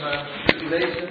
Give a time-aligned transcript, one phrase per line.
[0.00, 0.26] maar
[0.68, 1.08] lezen.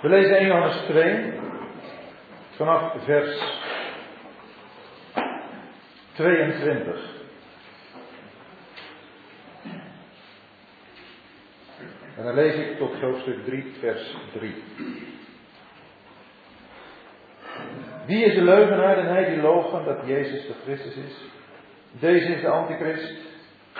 [0.00, 1.32] We lezen 1 Johannes 2
[2.56, 3.38] vanaf vers
[6.12, 7.23] 22.
[12.24, 14.54] En dan lees ik tot hoofdstuk 3, vers 3.
[18.06, 21.24] Wie is de leugenaar en hij die logen dat Jezus de Christus is?
[21.90, 23.12] Deze is de antichrist,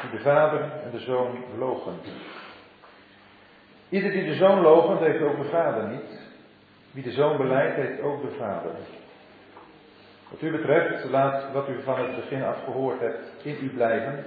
[0.00, 1.98] die de vader en de zoon logen.
[3.88, 6.20] Ieder die de zoon logent, heeft ook de vader niet.
[6.90, 8.72] Wie de zoon beleidt, heeft ook de vader.
[10.30, 14.24] Wat u betreft, laat wat u van het begin af gehoord hebt in u blijven.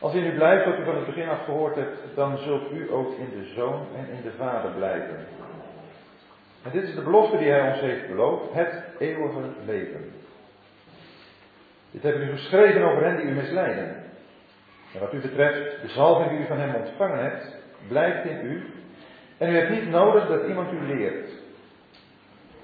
[0.00, 3.18] Als u blijft wat u van het begin af gehoord hebt, dan zult u ook
[3.18, 5.26] in de zoon en in de vader blijven.
[6.62, 10.12] En dit is de belofte die hij ons heeft beloofd, het eeuwige leven.
[11.90, 13.96] Dit heb u geschreven over hen die u misleiden.
[14.94, 17.56] En wat u betreft, de zalving die u van hem ontvangen hebt,
[17.88, 18.64] blijft in u.
[19.38, 21.30] En u hebt niet nodig dat iemand u leert.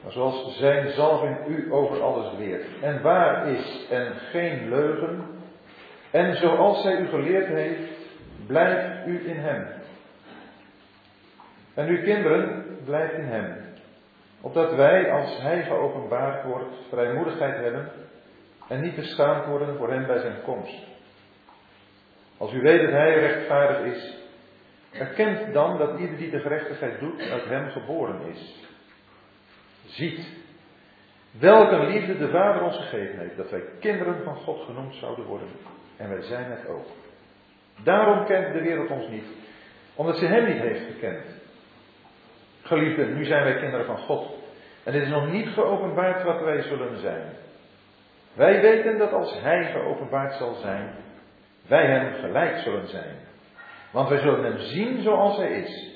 [0.02, 2.64] Maar zoals zijn zalving u over alles leert.
[2.80, 5.35] En waar is en geen leugen.
[6.10, 7.90] En zoals zij u geleerd heeft,
[8.46, 9.66] blijft u in hem.
[11.74, 13.56] En uw kinderen, blijft in hem.
[14.40, 17.90] Opdat wij, als hij geopenbaard wordt, vrijmoedigheid hebben
[18.68, 20.86] en niet beschaamd worden voor hem bij zijn komst.
[22.36, 24.16] Als u weet dat hij rechtvaardig is,
[24.92, 28.64] erkent dan dat ieder die de gerechtigheid doet, uit hem geboren is.
[29.86, 30.28] Ziet
[31.30, 35.48] welke liefde de Vader ons gegeven heeft, dat wij kinderen van God genoemd zouden worden.
[35.96, 36.86] En wij zijn het ook.
[37.84, 39.26] Daarom kent de wereld ons niet,
[39.94, 41.24] omdat ze hem niet heeft gekend.
[42.62, 44.34] Geliefden, nu zijn wij kinderen van God.
[44.84, 47.32] En het is nog niet geopenbaard wat wij zullen zijn.
[48.34, 50.94] Wij weten dat als Hij geopenbaard zal zijn,
[51.66, 53.16] wij Hem gelijk zullen zijn.
[53.90, 55.94] Want wij zullen Hem zien zoals Hij is.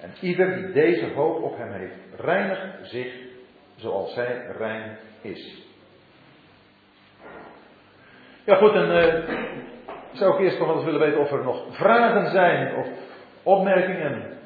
[0.00, 3.14] En ieder die deze hoop op Hem heeft, reinigt zich
[3.74, 5.65] zoals Hij rein is.
[8.46, 9.36] Ja goed, en uh,
[10.12, 12.86] zou ik eerst nog wel eens willen weten of er nog vragen zijn of
[13.42, 14.38] opmerkingen.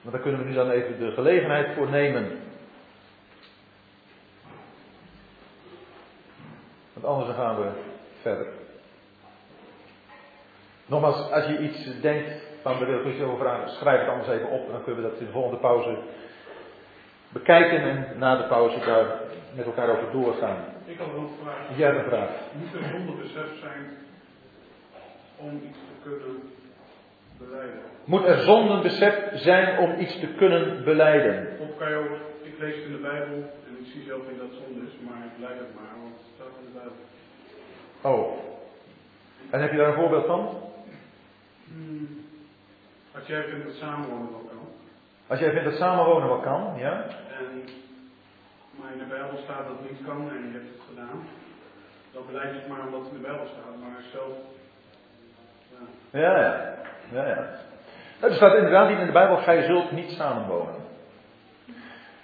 [0.00, 2.40] Maar daar kunnen we nu dan even de gelegenheid voor nemen.
[6.92, 7.68] Want anders gaan we
[8.20, 8.46] verder.
[10.86, 12.30] Nogmaals, als je iets denkt
[12.62, 15.10] van we willen iets over vragen, schrijf het anders even op en dan kunnen we
[15.10, 15.98] dat in de volgende pauze
[17.28, 19.06] bekijken en na de pauze daar
[19.54, 20.71] met elkaar over doorgaan.
[20.84, 22.04] Ik had een vraag.
[22.06, 22.30] Vraag.
[22.52, 23.90] Moet er zonder besef zijn
[25.36, 26.42] om iets te kunnen
[27.38, 27.80] beleiden?
[28.04, 31.48] Moet er zonder besef zijn om iets te kunnen beleiden?
[31.60, 34.38] Of kan je ook, ik lees het in de Bijbel en ik zie zelf niet
[34.38, 36.98] dat het zonde is, maar ik leid het maar, want het staat in de Bijbel.
[38.00, 38.38] Oh.
[39.50, 40.48] En heb je daar een voorbeeld van?
[41.64, 42.24] Hmm.
[43.14, 44.68] Als jij vindt dat samenwonen wel kan.
[45.26, 47.04] Als jij vindt dat samenwonen wel kan, ja?
[47.38, 47.62] En,
[48.78, 51.18] maar in de Bijbel staat dat niet kan en je hebt het gedaan.
[52.26, 54.34] Beleid je het maar omdat het in de Bijbel staat, maar zelf.
[56.10, 56.20] Ja.
[56.20, 56.74] Ja, ja.
[57.12, 57.48] ja, ja.
[58.20, 60.74] Er staat inderdaad niet in de Bijbel, gij zult niet samenwonen.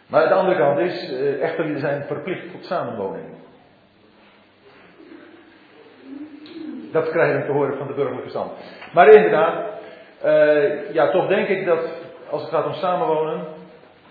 [0.06, 3.26] Maar de andere kant is, eh, echter, zijn verplicht tot samenwoning.
[6.92, 8.52] Dat krijg ik te horen van de burgerlijke stand.
[8.92, 9.64] Maar inderdaad,
[10.24, 11.80] uh, ja, toch denk ik dat
[12.30, 13.46] als het gaat om samenwonen,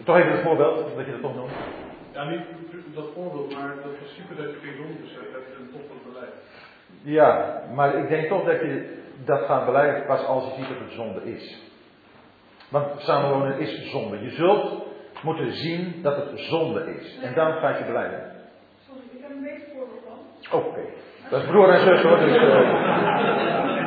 [0.04, 1.52] toch even het voorbeeld, dat je dat toch noemt.
[2.17, 2.41] Ja, niet
[2.94, 6.33] dat voorbeeld, maar dat principe dat je geen zondebesef hebt en toch dat beleid.
[7.01, 10.79] Ja, maar ik denk toch dat je dat gaat beleiden pas als je ziet dat
[10.79, 11.61] het zonde is.
[12.69, 14.23] Want samenwonen is zonde.
[14.23, 14.85] Je zult
[15.23, 17.19] moeten zien dat het zonde is.
[17.22, 18.31] En dan ga je beleiden.
[18.88, 20.59] Sorry, ik heb een beter voorbeeld van.
[20.59, 20.81] Oké.
[21.29, 22.17] Dat is broer en zus hoor.
[22.17, 22.45] Dus, uh...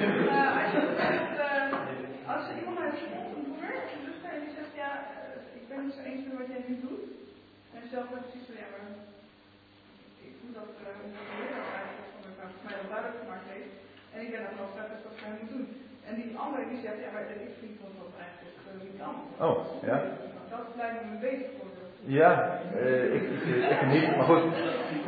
[0.00, 4.30] Uh, als, je bijvoorbeeld, uh, als er iemand naar de school een broer, een zuster,
[4.34, 7.10] en die zegt, ja, uh, ik ben het zo eens met wat jij nu doet.
[8.10, 8.86] Precies ja, maar
[10.26, 13.72] ik doe dat, uh, omdat de leraar eigenlijk van van mij duidelijk gemaakt heeft.
[14.12, 15.66] En ik ben ervan overtuigd dat ik dat moeten doen.
[16.08, 19.14] En die andere die zegt, ja, maar ik vind dat dat eigenlijk uh, niet kan.
[19.46, 19.56] Oh,
[19.88, 19.96] ja.
[20.54, 21.94] Dat lijkt me een beter voorbeeld.
[22.20, 22.30] Ja,
[22.76, 24.44] uh, ik, ik, ik niet, maar goed.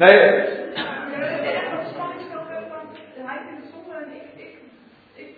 [0.02, 0.62] Nee, uh,
[3.30, 4.54] hij vindt het zonde en ik, ik,
[5.22, 5.30] ik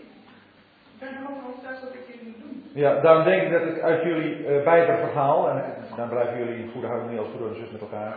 [0.99, 2.57] ben er gewoon overtuigd dat ik dit moet doen.
[2.75, 5.65] Ja, daarom denk ik dat ik uit jullie uh, Bijbelverhaal, en
[5.97, 8.15] dan blijven jullie in goede harmonie als broer en zus met elkaar.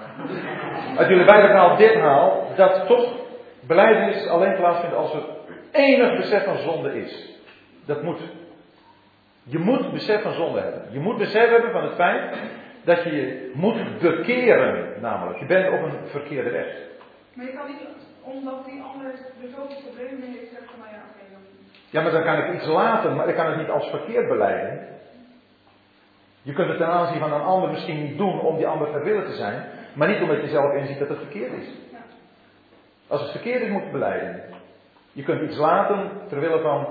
[0.98, 3.14] Uit jullie Bijbelverhaal dit haal, dat toch
[3.60, 5.24] beleidenis alleen plaatsvindt als er
[5.72, 7.40] enig besef van zonde is.
[7.86, 8.20] Dat moet.
[9.44, 10.82] Je moet besef van zonde hebben.
[10.92, 12.38] Je moet besef hebben van het feit
[12.84, 15.40] dat je je moet bekeren, namelijk.
[15.40, 16.68] Je bent op een verkeerde weg.
[17.34, 17.80] Maar je kan niet,
[18.22, 21.27] omdat die ander er zoveel problemen heeft, zeggen van nou ja, oké.
[21.90, 24.88] Ja, maar dan kan ik iets laten, maar ik kan het niet als verkeerd beleiden.
[26.42, 29.26] Je kunt het ten aanzien van een ander misschien niet doen om die ander ter
[29.26, 31.68] te zijn, maar niet omdat je zelf inziet dat het verkeerd is.
[33.08, 34.44] Als het verkeerd is, moet je beleiden.
[35.12, 36.88] Je kunt iets laten terwille van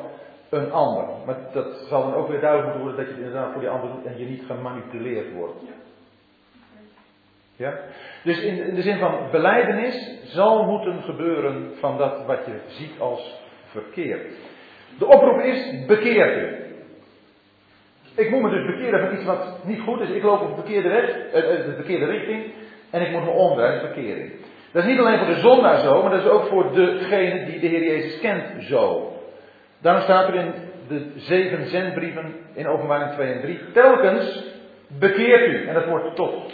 [0.48, 1.04] een ander.
[1.26, 3.70] Maar dat zal dan ook weer duidelijk moeten worden dat je het inderdaad voor die
[3.70, 5.60] ander doet en je niet gemanipuleerd wordt.
[5.66, 5.72] Ja.
[7.56, 7.78] Ja?
[8.22, 13.00] Dus in, in de zin van beleidenis zal moeten gebeuren van dat wat je ziet
[13.00, 14.32] als verkeerd.
[14.98, 16.64] De oproep is bekeer u.
[18.14, 20.10] Ik moet me dus bekeren van iets wat niet goed is.
[20.10, 22.44] Ik loop op de verkeerde weg, eh, eh, de verkeerde richting.
[22.90, 24.32] En ik moet me omdraaien, verkering.
[24.72, 27.60] Dat is niet alleen voor de zondaar zo, maar dat is ook voor degene die
[27.60, 29.12] de Heer Jezus kent zo.
[29.80, 30.52] Daarom staat er in
[30.88, 34.44] de zeven zendbrieven in openbaring 2 en 3, telkens
[34.88, 35.66] bekeert u.
[35.66, 36.52] En dat wordt tot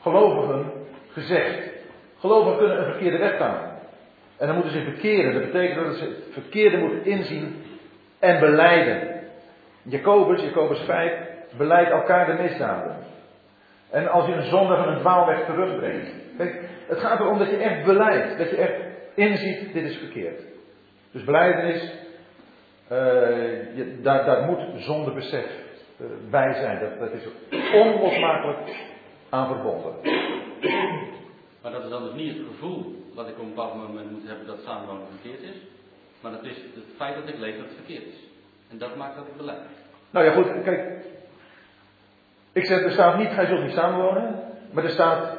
[0.00, 0.72] gelovigen
[1.12, 1.70] gezegd.
[2.18, 3.71] Gelovigen kunnen een verkeerde weg gaan.
[4.38, 5.34] En dan moeten ze bekeren.
[5.34, 7.64] Dat betekent dat ze het verkeerde moeten inzien
[8.18, 9.20] en beleiden.
[9.82, 11.12] Jacobus, Jacobus 5,
[11.56, 12.96] beleidt elkaar de misdaden.
[13.90, 16.10] En als je een zonde van een dwaalweg terugbrengt.
[16.36, 18.38] Kijk, het gaat erom dat je echt beleidt.
[18.38, 18.74] Dat je echt
[19.14, 20.42] inziet, dit is verkeerd.
[21.10, 21.82] Dus beleidenis,
[22.92, 22.98] uh,
[23.76, 25.46] je, daar, moet zondebesef
[26.00, 26.80] uh, bij zijn.
[26.80, 27.28] Dat, dat is
[27.72, 28.58] onlosmakelijk
[29.28, 29.94] aan verbonden.
[31.62, 34.46] Maar dat is dan dus niet het gevoel wat ik op een moment moet hebben
[34.46, 35.56] dat samenwonen verkeerd is.
[36.20, 38.18] Maar dat is het feit dat ik leef dat het verkeerd is.
[38.70, 39.60] En dat maakt dat ik beleid.
[40.10, 41.04] Nou ja, goed, kijk.
[42.52, 44.44] Ik zeg, er staat niet, gij zult niet samenwonen.
[44.72, 45.38] Maar er staat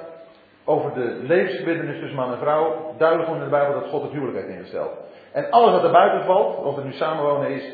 [0.63, 4.37] over de levensverbindenis tussen man en vrouw duidelijk in de Bijbel dat God het huwelijk
[4.37, 4.91] heeft ingesteld.
[5.31, 7.73] En alles wat er buiten valt, of het nu samenwonen is,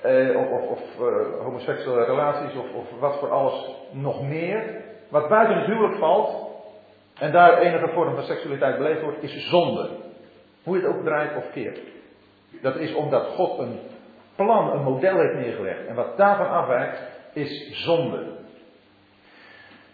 [0.00, 5.28] eh, of, of, of uh, homoseksuele relaties, of, of wat voor alles nog meer, wat
[5.28, 6.47] buiten het huwelijk valt,
[7.18, 9.88] en daar enige vorm van seksualiteit beleefd wordt, is zonde.
[10.62, 11.80] Hoe je het ook draait of keert.
[12.62, 13.78] Dat is omdat God een
[14.36, 15.86] plan, een model heeft neergelegd.
[15.86, 18.36] En wat daarvan afwijkt, is zonde.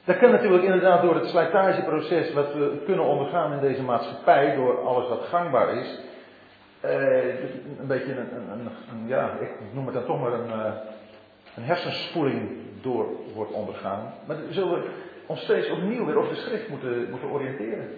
[0.05, 4.81] Dat kan natuurlijk inderdaad door het slijtageproces wat we kunnen ondergaan in deze maatschappij, door
[4.81, 6.01] alles wat gangbaar is,
[6.81, 10.51] eh, een beetje een, een, een, ja, ik noem het dan toch maar een,
[11.57, 12.51] een hersenspoeling
[12.83, 14.15] door wordt ondergaan.
[14.27, 14.83] Maar we zullen
[15.27, 17.91] ons steeds opnieuw weer op de schrift moeten, moeten oriënteren.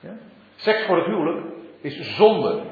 [0.00, 0.16] Ja?
[0.56, 1.46] Seks voor het huwelijk
[1.80, 2.62] is zonde.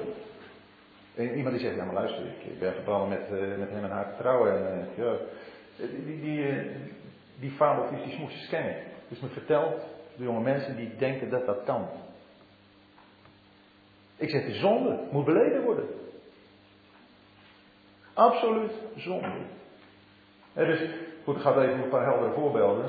[1.14, 3.90] En iemand die zegt, ja maar luister, ik ben gebrand met, uh, met hem en
[3.90, 4.52] haar te trouwen.
[4.52, 5.16] En, uh, ja,
[5.76, 6.76] die, die, uh,
[7.40, 8.76] die fabeltjes, die smoesjes ken ik.
[9.08, 9.82] Dus me vertelt
[10.16, 11.88] de jonge mensen die denken dat dat kan.
[14.16, 15.88] Ik zeg, de zonde moet beleden worden.
[18.14, 19.32] Absoluut zonde.
[20.52, 20.80] Ja, dus,
[21.26, 22.84] goed, ik ga even een paar heldere voorbeelden.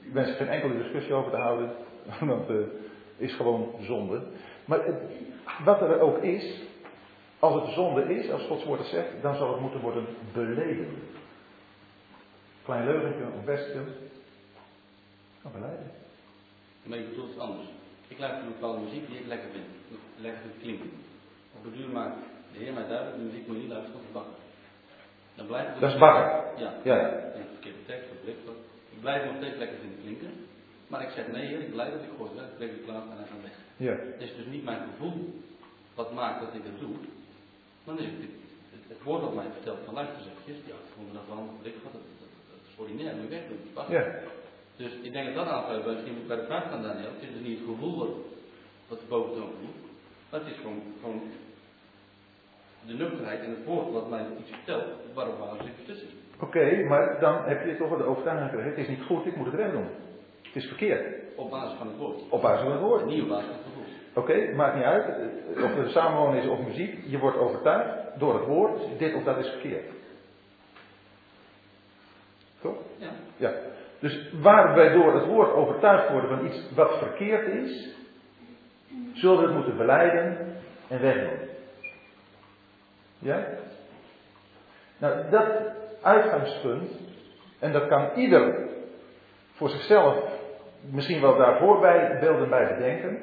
[0.00, 1.72] Ik wens er geen enkele discussie over te houden,
[2.20, 2.66] want het uh,
[3.16, 4.22] is gewoon zonde.
[4.64, 4.96] Maar het,
[5.64, 6.62] wat er ook is,
[7.38, 10.88] als het zonde is, als Gods woord het zegt, dan zal het moeten worden beleden.
[12.64, 13.80] Klein leugentje, een vestje.
[15.42, 15.90] Nou, beleiden.
[16.82, 17.68] Maar je bedoelt het anders.
[18.08, 19.64] Ik luister naar bepaalde muziek die ik lekker vind.
[20.16, 20.90] Lekker vind klinken.
[21.56, 22.16] Op het duur maakt
[22.52, 24.34] de Heer mij duidelijk, de muziek moet niet luisteren tot bakken.
[25.34, 26.64] Dan blijft het dat is bakken.
[26.64, 26.72] Ja.
[26.82, 27.29] ja.
[28.24, 28.52] In de.
[28.92, 30.32] Ik blijf nog steeds lekker vinden klinken.
[30.90, 33.30] Maar ik zeg nee, Heer, ik blijf dat ik het weg, ik klaar en hij
[33.32, 33.56] gaat weg.
[33.86, 33.94] Ja.
[34.12, 35.18] Het is dus niet mijn gevoel
[35.94, 36.94] wat maakt dat ik het doe.
[37.84, 38.32] Dan is het,
[38.74, 41.74] het, het woord wat mij vertelt van luister eventjes, ja, ik vond dat wel, ik
[41.82, 43.60] dat, dat, dat is ordinair, moet je wegdoen.
[43.96, 44.04] Ja.
[44.76, 47.12] Dus ik denk dat dat bij misschien bij de vraag van Daniel.
[47.14, 48.14] Het is dus niet het gevoel wat,
[48.88, 49.80] wat de boventoon voelt.
[50.30, 51.22] Maar het is gewoon, gewoon
[52.86, 54.84] de nuchterheid en het woord wat mij iets vertelt.
[55.14, 56.08] Waarom waar ik tussen.
[56.40, 58.70] Oké, okay, maar dan heb je toch wel de overtuiging gekregen.
[58.76, 59.88] Het is niet goed, ik moet het recht doen.
[60.42, 61.06] Het is verkeerd.
[61.36, 62.20] Op basis van het woord.
[62.28, 63.04] Op basis van het woord.
[63.04, 63.70] Niet op basis van het.
[64.14, 65.04] Oké, okay, maakt niet uit.
[65.64, 66.98] Of het samenwonen is of muziek.
[67.06, 68.80] Je wordt overtuigd door het woord.
[68.98, 69.84] Dit of dat is verkeerd.
[72.60, 72.76] Toch?
[72.96, 73.10] Ja.
[73.36, 73.52] Ja.
[73.98, 77.96] Dus waar wij door het woord overtuigd worden van iets wat verkeerd is,
[79.12, 80.56] zullen we het moeten beleiden
[80.88, 81.48] en wegdoen.
[83.18, 83.46] Ja?
[84.98, 85.46] Nou, dat
[86.02, 86.90] uitgangspunt,
[87.58, 88.68] en dat kan ieder
[89.52, 90.16] voor zichzelf
[90.90, 93.18] misschien wel daarvoor bij beelden bij bedenken.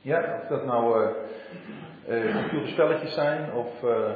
[0.00, 1.10] Ja, of dat nou
[2.08, 2.28] uh,
[2.78, 4.10] uh, zijn of, uh,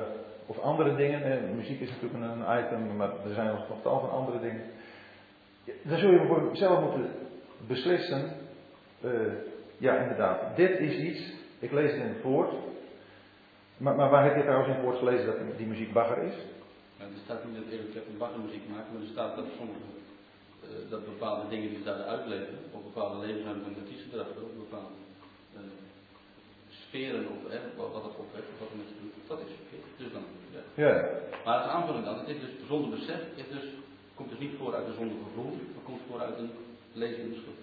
[0.47, 1.57] of andere dingen.
[1.57, 4.63] Muziek is natuurlijk een item, maar er zijn nog, nog tal van andere dingen.
[5.83, 7.11] Dan zul je voor jezelf moeten
[7.67, 8.33] beslissen.
[9.79, 11.33] ja, inderdaad, dit is iets.
[11.59, 12.53] Ik lees het in het woord.
[13.77, 16.35] Maar, maar waar heb je trouwens in het woord gelezen dat die muziek bagger is?
[16.99, 19.89] Ja, er staat niet dat Eric Clapton wachtmuziek maakt, maar er staat dat sommige
[20.65, 24.99] uh, dat bepaalde dingen die ze daar uitleven, of bepaalde levenshouding van artiestengedrag, ook bepaalde
[25.55, 25.61] uh,
[26.83, 29.89] sferen of eh, wat dat opheft, of wat met je doet, dat is verkeerd.
[30.01, 30.25] Dus dan,
[30.57, 30.63] ja.
[30.85, 30.93] ja.
[31.45, 33.67] Maar het aanvulling dan, het is dus zonder besef, is dus,
[34.17, 36.53] komt dus niet voor uit een zonder gevoel, maar komt voor uit een
[37.03, 37.61] lezende schuld.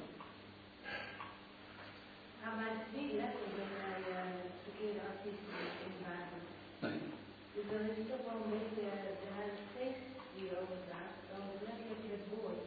[2.41, 4.19] Nou, maar het is niet letterlijk dat wij uh,
[4.65, 6.41] verkeerde artiesten invagen.
[6.83, 6.99] Nee.
[7.55, 8.85] Dus dan is het toch wel een beetje
[9.23, 12.65] de Heilige Geest die erover gaat, dan letterlijk het woord.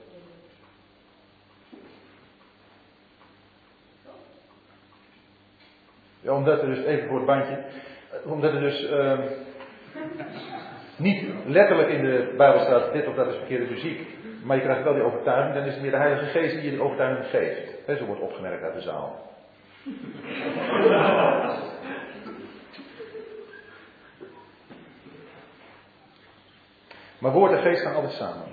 [6.28, 7.58] Omdat er dus, even voor het bandje,
[8.24, 9.18] omdat er dus uh,
[10.96, 14.06] niet letterlijk in de Bijbel staat dit of dat is verkeerde muziek,
[14.44, 16.70] maar je krijgt wel die overtuiging, dan is het meer de Heilige Geest die je
[16.70, 17.98] die overtuiging geeft.
[17.98, 19.26] Zo wordt opgemerkt uit de zaal.
[27.18, 28.44] maar woord en geest gaan altijd samen.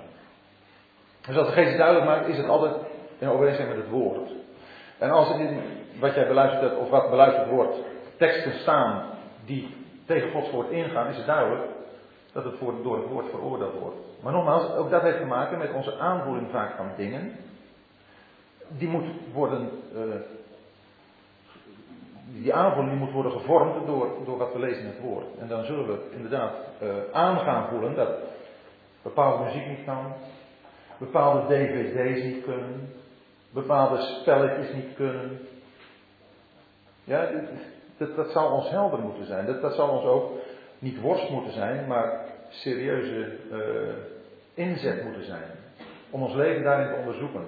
[1.26, 2.74] Dus als de geest duidelijk maakt, is het altijd
[3.18, 4.30] in overeenstemming met het woord.
[4.98, 5.60] En als het in
[6.00, 7.76] wat jij beluistert hebt, of wat beluisterd wordt,
[8.16, 9.02] teksten staan
[9.44, 9.74] die
[10.06, 11.62] tegen Gods woord ingaan, is het duidelijk
[12.32, 13.96] dat het door het woord veroordeeld wordt.
[14.22, 17.32] Maar nogmaals, ook dat heeft te maken met onze aanvoeling vaak van dingen.
[18.68, 20.02] Die moet worden, uh,
[22.26, 25.26] die aanvoeling moet worden gevormd door, door wat we lezen in het woord.
[25.38, 28.08] En dan zullen we inderdaad uh, aan gaan voelen dat
[29.02, 30.12] bepaalde muziek niet kan,
[30.98, 32.92] bepaalde dvd's niet kunnen,
[33.50, 35.40] bepaalde spelletjes niet kunnen.
[37.06, 37.30] Ja,
[37.96, 39.46] dat, dat zal ons helder moeten zijn.
[39.46, 40.32] Dat, dat zal ons ook
[40.78, 43.94] niet worst moeten zijn, maar serieuze uh,
[44.54, 45.50] inzet moeten zijn.
[46.10, 47.46] Om ons leven daarin te onderzoeken.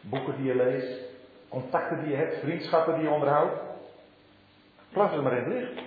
[0.00, 1.00] Boeken die je leest,
[1.48, 3.60] contacten die je hebt, vriendschappen die je onderhoudt.
[4.92, 5.82] Plaats het maar in het licht.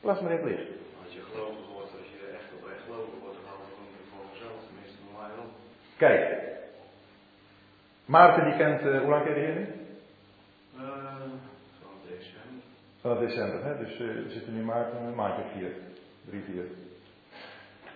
[0.00, 0.70] Plaats het maar in het licht.
[1.04, 4.58] Als je gelovig wordt, als je echt oprecht gelovig wordt, dan houdt het voor vanzelf.
[4.66, 4.98] Tenminste,
[5.36, 5.46] wel.
[5.96, 6.50] Kijk.
[8.04, 9.66] Maarten die kent, uh, hoe lang ken je de Heer nu?
[10.76, 10.82] Uh,
[11.78, 12.62] vanaf december.
[13.02, 13.78] Vanaf december, hè?
[13.78, 15.70] dus uh, we zitten nu maart een maandje of vier.
[16.28, 16.64] Drie, vier.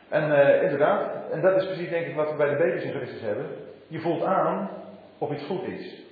[0.09, 2.93] En uh, inderdaad, en dat is precies denk ik wat we bij de baby's in
[2.93, 3.47] Christus hebben.
[3.87, 4.71] Je voelt aan
[5.19, 6.03] of iets goed is.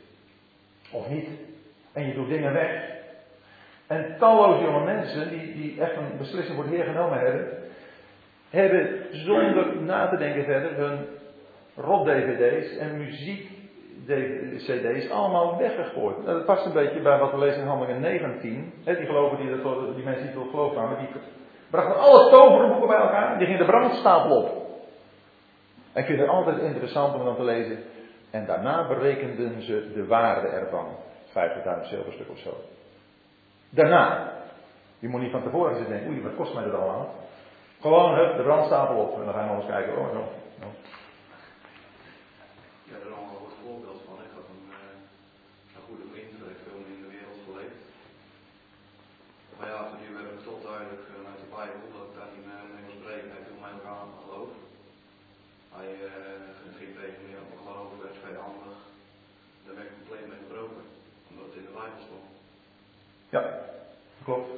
[0.92, 1.28] Of niet.
[1.92, 2.92] En je doet dingen weg.
[3.86, 7.48] En talloze jonge mensen die, die echt een beslissing voor de hebben,
[8.50, 11.06] hebben zonder na te denken verder hun
[11.76, 13.50] rot-dvd's en muziek
[14.56, 16.16] CD's allemaal weggegooid.
[16.24, 18.72] Nou, dat past een beetje bij wat we lezen in Handelingen 19.
[18.84, 21.08] He, die geloven die, dat, die mensen die tot geloof kwamen, die
[21.70, 23.38] brachten alle toverboeken bij elkaar.
[23.38, 24.64] Die gingen de brandstapel op.
[25.92, 27.78] En ik vind het altijd interessant om dan te lezen.
[28.30, 30.86] En daarna berekenden ze de waarde ervan.
[31.28, 31.34] 50.000
[31.82, 32.50] zilverstuk of zo.
[33.70, 34.32] Daarna.
[34.98, 37.14] Je moet niet van tevoren zitten denken, oei, wat kost mij dat allemaal?
[37.80, 39.18] Gewoon, hup, de brandstapel op.
[39.18, 40.22] En dan gaan we eens kijken, oh, zo.
[40.62, 40.68] No.
[42.90, 44.16] Ja, daar allemaal een goed voorbeeld van.
[44.26, 44.94] Ik had een, uh,
[45.76, 47.80] een goede vriend, dat heeft veel in de wereld geleefd.
[49.56, 52.48] Maar ja, toen werd het toch duidelijk uh, uit de Bijbel dat ik daar niet
[52.52, 53.30] uh, mee moest breken.
[53.34, 54.52] Hij viel mij ook aan mijn geloof.
[55.76, 55.90] Hij
[56.78, 58.78] ging tegen me op mijn geloof, werd vijandig.
[59.64, 60.84] Daar werd ik compleet mee gebroken,
[61.28, 62.28] omdat het in de Bijbel stond.
[63.34, 63.44] Ja,
[64.24, 64.48] klopt.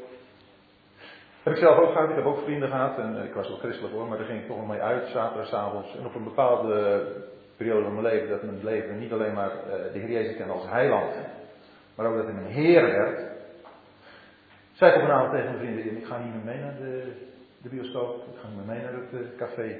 [1.42, 2.10] Heb ik zelf ook gehad.
[2.10, 2.98] Ik heb ook vrienden gehad.
[2.98, 5.96] En ik was wel christelijk hoor, maar daar ging ik toch nog mee uit, zaterdagavonds.
[5.98, 7.06] En op een bepaalde
[7.56, 10.52] periode van mijn leven, dat mijn leven niet alleen maar uh, de Heer Jezus kende
[10.52, 11.14] als heiland,
[11.94, 13.20] maar ook dat hij mijn Heer werd.
[14.72, 17.12] Zei ik op een avond tegen mijn vrienden, ik ga niet meer mee naar de,
[17.62, 19.76] de bioscoop, ik ga niet meer mee naar het uh, café.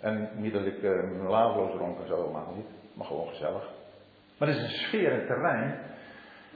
[0.00, 3.70] En niet dat ik mijn laveloos ronk en zo, helemaal niet, maar gewoon gezellig.
[4.38, 5.80] Maar het is een sfeer, een terrein,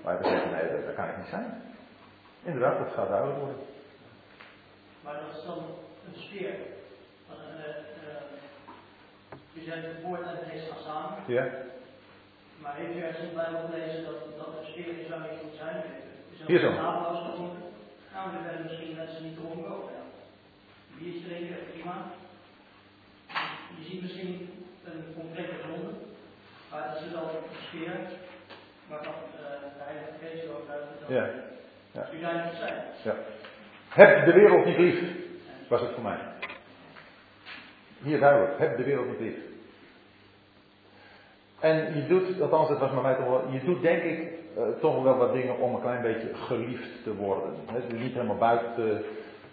[0.02, 1.62] waar we zeggen, nee, dat, dat kan ik niet zijn.
[2.42, 3.58] Inderdaad, dat gaat duidelijk worden.
[5.04, 5.58] Maar dat is dan
[6.06, 6.54] een sfeer.
[9.52, 11.18] Je zegt het woord en het geest gaan samen.
[11.26, 11.46] Ja.
[12.60, 15.40] Maar heeft u ergens in de Bijbel gelezen dat, dat er sfeer is waar je
[15.44, 15.82] moet zijn?
[16.46, 16.70] Hier zo.
[18.12, 20.02] Nou, er werden misschien mensen niet dronken ja.
[20.98, 21.96] Biertje drinken, prima.
[23.76, 25.92] Je ziet misschien een complete zonde.
[26.70, 27.96] Maar dat is wel een sfeer.
[28.90, 30.46] Maar dat uh, de Heilige Geest
[31.08, 31.28] Ja.
[31.92, 32.08] ja.
[32.14, 32.74] U zijn het zijn.
[33.02, 33.14] Ja.
[33.88, 35.00] Heb de wereld niet lief,
[35.68, 36.18] was het voor mij.
[38.02, 39.36] Hier duidelijk, heb de wereld niet lief.
[41.60, 44.18] En je doet, althans dat was bij mij toch wel, je doet denk ik
[44.56, 47.54] uh, toch wel wat dingen om een klein beetje geliefd te worden.
[47.66, 49.04] He, niet helemaal buiten te...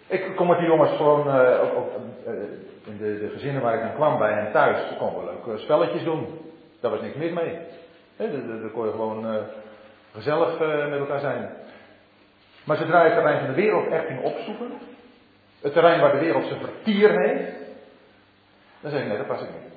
[0.06, 1.90] Ik kom met die jongens gewoon, uh, ook
[2.26, 2.32] uh,
[2.84, 6.04] in de, de, gezinnen waar ik dan kwam bij hen thuis, kon we leuke spelletjes
[6.04, 6.26] doen.
[6.80, 7.58] Daar was niks mis mee.
[8.18, 9.46] Daar kon je gewoon
[10.12, 10.58] gezellig
[10.88, 11.50] met elkaar zijn.
[12.64, 14.70] Maar zodra je het terrein van de wereld echt ging opzoeken,
[15.60, 17.52] het terrein waar de wereld zijn vertier heeft,
[18.80, 19.72] Dan zeg ik, nee, dat pas ik niet.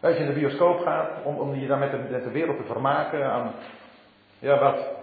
[0.00, 2.64] Als je in de bioscoop gaat, om, je dan met de, met de wereld te
[2.64, 3.54] vermaken aan,
[4.38, 5.02] ja wat,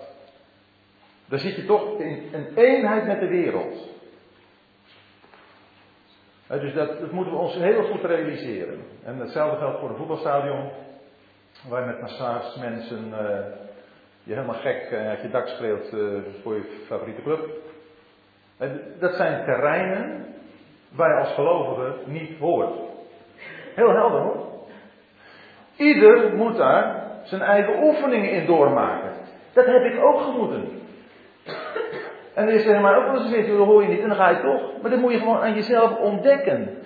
[1.25, 3.89] dan zit je toch in een eenheid met de wereld.
[6.47, 8.83] dus dat, dat, moeten we ons heel goed realiseren.
[9.03, 10.71] En hetzelfde geldt voor een voetbalstadion,
[11.67, 13.17] waar met massa's mensen uh,
[14.23, 17.49] je helemaal gek uh, uit je dak speelt uh, voor je favoriete club.
[18.57, 20.25] En dat zijn terreinen
[20.91, 22.79] waar je als gelovige niet hoort.
[23.75, 24.47] Heel helder hoor.
[25.75, 29.11] Ieder moet daar zijn eigen oefeningen in doormaken.
[29.53, 30.69] Dat heb ik ook gemoeten.
[32.33, 34.17] En er is er maar ook wel eens weer, dat hoor je niet en dan
[34.17, 34.81] ga je toch.
[34.81, 36.77] Maar dat moet je gewoon aan jezelf ontdekken.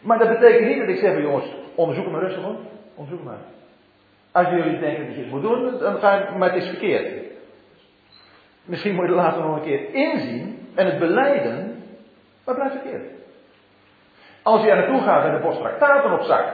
[0.00, 2.56] Maar dat betekent niet dat ik zeg, jongens, onderzoek maar rustig hoor.
[2.94, 3.38] Onderzoek maar.
[4.32, 7.28] Als jullie denken dat je het moet doen, dan ga je, maar het is verkeerd.
[8.64, 11.84] Misschien moet je er later nog een keer inzien en het beleiden,
[12.44, 13.02] maar blijft verkeerd.
[14.42, 16.44] Als je er naartoe gaat en de bos traktaten op zak,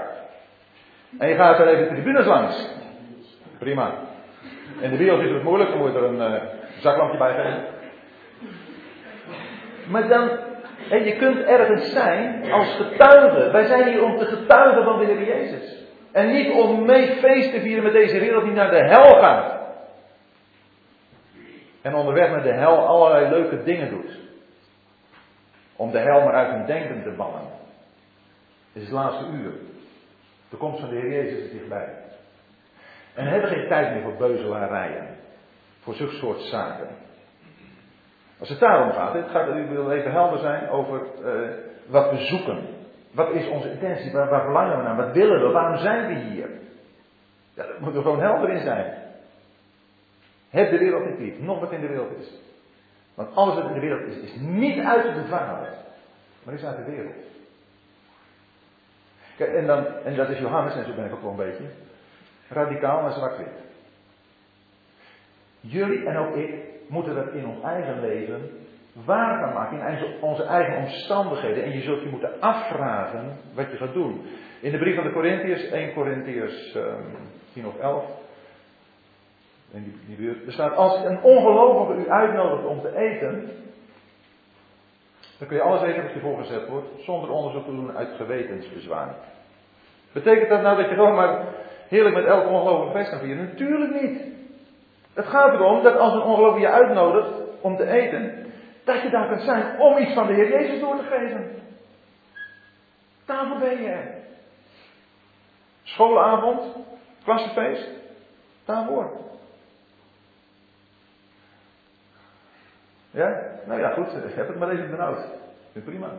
[1.19, 2.69] en je gaat er even de tribunes langs,
[3.59, 3.95] prima.
[4.81, 6.43] In de wereld is het moeilijk, dan moet je er een uh,
[6.81, 7.65] zaklampje bij geven.
[9.89, 10.31] Maar dan,
[10.91, 13.51] en je kunt ergens zijn als getuige.
[13.51, 15.86] Wij zijn hier om te getuigen van de Heer Jezus.
[16.17, 19.61] En niet om mee feest te vieren met deze wereld die naar de hel gaat.
[21.83, 24.19] En onderweg naar de hel allerlei leuke dingen doet.
[25.77, 27.41] Om de hel maar uit hun denken te bannen.
[28.73, 29.53] Het is het laatste uur.
[30.49, 31.89] De komst van de Heer Jezus is dichtbij.
[33.15, 35.17] En we hebben geen tijd meer voor beuzelarijen.
[35.81, 36.89] Voor zulke soort zaken.
[38.39, 41.51] Als het daarom gaat, het gaat, u wil even helder zijn over uh,
[41.87, 42.76] wat we zoeken.
[43.17, 44.13] Wat is onze intentie?
[44.13, 44.97] Waar, verlangen we naar?
[44.97, 45.53] Wat willen we?
[45.53, 46.49] Waarom zijn we hier?
[47.55, 48.95] Ja, daar moeten we gewoon helder in zijn.
[50.51, 52.33] Heb de wereld niet lief, nog wat in de wereld is.
[53.15, 55.69] Want alles wat in de wereld is, is niet uit de Vader,
[56.43, 57.15] maar is uit de wereld.
[59.37, 61.65] Kijk, en, dan, en dat is Johannes, en zo ben ik ook wel een beetje,
[62.49, 63.65] radicaal en zwart-wit.
[65.61, 66.55] Jullie en ook ik
[66.89, 68.66] moeten dat in ons eigen leven
[69.05, 71.65] waar gaan maken, in onze eigen omstandigheden.
[71.65, 74.27] En je zult je moeten afvragen wat je gaat doen.
[74.61, 77.17] In de brief van de Corinthiërs, 1 Corinthiërs um,
[77.53, 78.05] 10 of 11,
[79.71, 83.51] in die, die er staat, als een ongelovige u uitnodigt om te eten,
[85.39, 89.15] dan kun je alles eten wat je voorgezet wordt, zonder onderzoek te doen uit gewetensbezwaar.
[90.13, 91.45] Betekent dat nou dat je gewoon maar
[91.89, 93.45] heerlijk met elke ongelovige feest kan vieren?
[93.45, 94.21] Natuurlijk niet.
[95.15, 97.31] Het gaat erom dat als een ongelovige je uitnodigt
[97.61, 98.46] om te eten,
[98.87, 101.63] dat je daar kunt zijn om iets van de Heer Jezus door te geven.
[103.25, 104.23] Daarvoor ben je.
[105.83, 106.77] Schoolavond,
[107.25, 107.89] klassenfeest,
[108.65, 109.11] daarvoor.
[113.11, 113.43] Ja?
[113.67, 115.21] Nou ja, goed, heb het maar even benauwd.
[115.73, 116.11] Vind prima.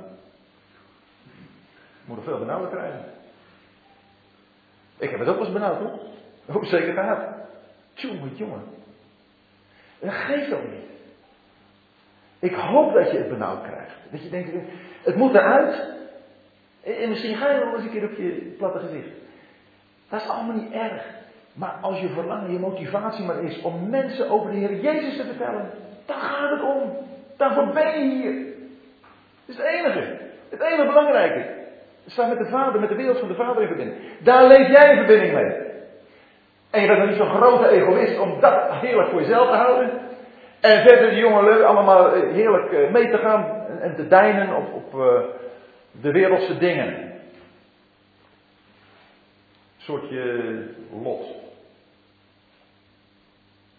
[2.06, 3.06] Moet er veel benauwder krijgen.
[4.97, 5.99] Ik heb het ook eens benauwd hoor.
[6.56, 7.19] Ook zeker gehad.
[7.93, 8.63] Tjonge, jongen.
[9.99, 10.96] Dat geeft ook niet.
[12.39, 13.95] Ik hoop dat je het benauwd krijgt.
[14.12, 14.52] Dat je denkt,
[15.04, 15.95] het moet eruit.
[16.84, 19.10] En misschien ga je nog eens een keer op je platte gezicht.
[20.10, 21.04] Dat is allemaal niet erg.
[21.54, 25.26] Maar als je verlangen, je motivatie maar is om mensen over de Heer Jezus te
[25.26, 25.69] vertellen,
[26.06, 26.97] dan gaat het om.
[27.38, 28.45] Daarvoor ben je hier.
[29.45, 30.17] Dat is het enige.
[30.50, 31.56] Het enige belangrijke.
[32.06, 34.00] Sta met de Vader, met de wereld van de Vader in verbinding.
[34.19, 35.65] Daar leef jij in verbinding mee.
[36.69, 40.00] En je bent nog niet zo'n grote egoïst om dat heerlijk voor jezelf te houden.
[40.59, 44.55] En verder die jongen leuk allemaal eh, heerlijk eh, mee te gaan en te deinen
[44.55, 45.21] op, op uh,
[45.91, 47.05] de wereldse dingen.
[47.05, 47.21] Een
[49.77, 50.63] soortje
[51.01, 51.25] lot.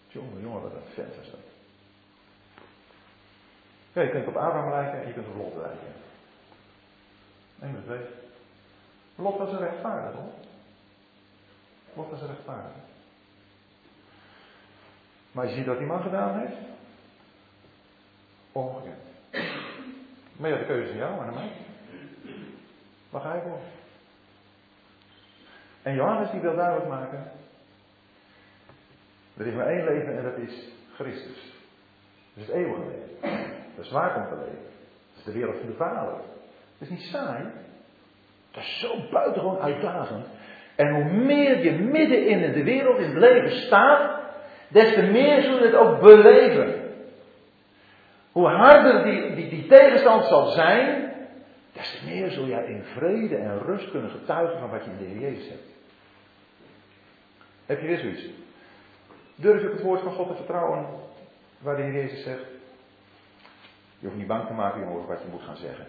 [0.07, 1.39] Jongen, jongen, wat een vent is dat.
[3.93, 5.93] Ja, je kunt op Abraham lijken en je kunt op Lot lijken.
[7.55, 8.09] Neem het weet.
[9.15, 10.31] Lot was een rechtvaardig hoor.
[11.93, 12.71] Lot was een rechtvaardig.
[15.31, 16.57] Maar je ziet wat die man gedaan heeft.
[18.51, 18.97] Ongekend.
[20.37, 21.51] Maar ja, de keuze is jou en aan mij.
[23.09, 23.59] Waar ga je voor?
[25.81, 27.31] En Johannes die wil duidelijk maken.
[29.37, 31.53] Er is maar één leven en dat is Christus.
[32.33, 33.39] Dat is het eeuwige leven.
[33.75, 34.63] Dat is waar om te leven.
[35.09, 36.11] Dat is de wereld van de Vader.
[36.11, 37.43] Dat is niet saai.
[38.51, 40.25] Dat is zo buitengewoon uitdagend.
[40.75, 44.18] En hoe meer je midden in de wereld, in het leven staat,
[44.69, 46.93] des te meer zul je het ook beleven.
[48.31, 51.13] Hoe harder die, die, tegenstand zal zijn,
[51.73, 54.97] des te meer zul jij in vrede en rust kunnen getuigen van wat je in
[54.97, 55.67] de Heer Jezus hebt.
[57.65, 58.25] Heb je weer zoiets?
[59.35, 60.85] Durf op het woord van God te vertrouwen
[61.59, 62.45] waar de Heer Jezus zegt?
[63.99, 65.87] Je hoeft niet bang te maken, jongen, wat je moet gaan zeggen.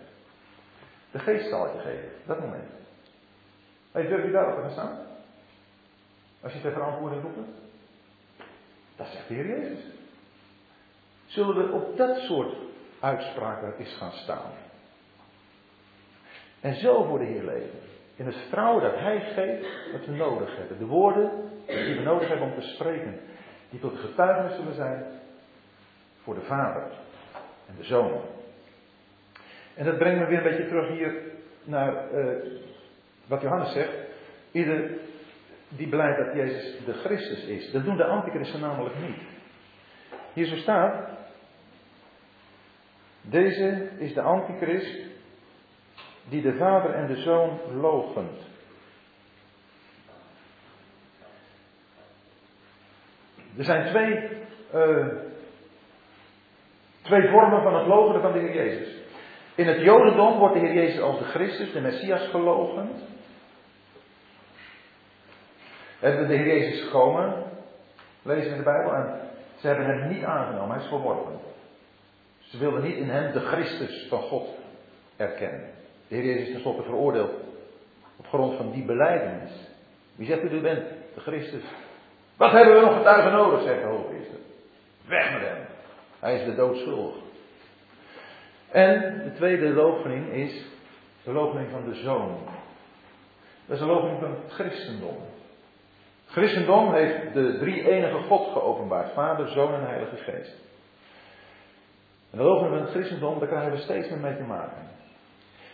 [1.11, 2.69] De geest zal het je geven, dat moment.
[3.93, 4.99] Hey, durf je daarop te gaan staan?
[6.43, 7.70] Als je ter verantwoording roept?
[9.01, 9.85] Dat zegt de Heer Jezus.
[11.27, 12.55] Zullen we op dat soort
[13.01, 14.53] uitspraken eens gaan staan?
[16.61, 17.79] En zo voor de Heer leven.
[18.17, 20.79] In het vertrouwen dat Hij geeft wat we nodig hebben.
[20.79, 21.31] De woorden
[21.67, 23.21] die we nodig hebben om te spreken.
[23.71, 25.05] Die tot getuigenis zullen zijn
[26.23, 26.83] voor de Vader
[27.69, 28.21] en de Zoon.
[29.75, 31.15] En dat brengt me weer een beetje terug hier
[31.65, 32.37] naar uh,
[33.27, 33.95] wat Johannes zegt.
[34.53, 34.91] Ieder
[35.77, 37.71] die blijkt dat Jezus de Christus is.
[37.73, 39.23] Dat doen de antichristen namelijk niet.
[40.33, 41.09] Hier zo staat.
[43.21, 45.09] Deze is de antichrist
[46.29, 48.49] die de vader en de zoon logent.
[53.57, 54.29] Er zijn twee,
[54.75, 55.07] uh,
[57.03, 58.99] twee vormen van het logenen van de Heer Jezus.
[59.55, 62.31] In het Jodendom wordt de Heer Jezus als de Christus, de Messias,
[66.01, 66.21] gelogend.
[66.21, 67.45] En de Heer Jezus gekomen,
[68.23, 69.21] lezen in de Bijbel, en
[69.57, 71.39] ze hebben hem niet aangenomen, hij is verworpen.
[72.39, 74.49] Ze wilden niet in hem de Christus van God
[75.17, 75.71] erkennen.
[76.09, 77.33] De Heer Jezus is tenslotte veroordeeld
[78.17, 79.51] op grond van die beleidenis.
[80.15, 80.85] Wie zegt u, u bent
[81.15, 81.63] de Christus?
[82.37, 84.39] Wat hebben we nog getuigen nodig, zegt de hoogpriester.
[85.07, 85.67] Weg met hem.
[86.19, 87.15] Hij is de dood schuldig.
[88.71, 90.65] En de tweede loochening is
[91.25, 92.39] de loochening van de zoon.
[93.67, 95.17] Dat is de loochening van het christendom.
[96.31, 99.13] Christendom heeft de drie enige God geopenbaard.
[99.13, 100.59] Vader, Zoon en Heilige Geest.
[102.31, 104.89] En loochening van het christendom, daar krijgen we steeds meer mee te maken.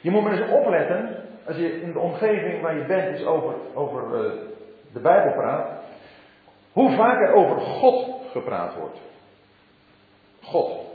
[0.01, 1.17] Je moet maar eens opletten,
[1.47, 4.33] als je in de omgeving waar je bent eens over, over uh,
[4.93, 5.69] de Bijbel praat,
[6.73, 8.99] hoe vaak er over God gepraat wordt.
[10.43, 10.87] God.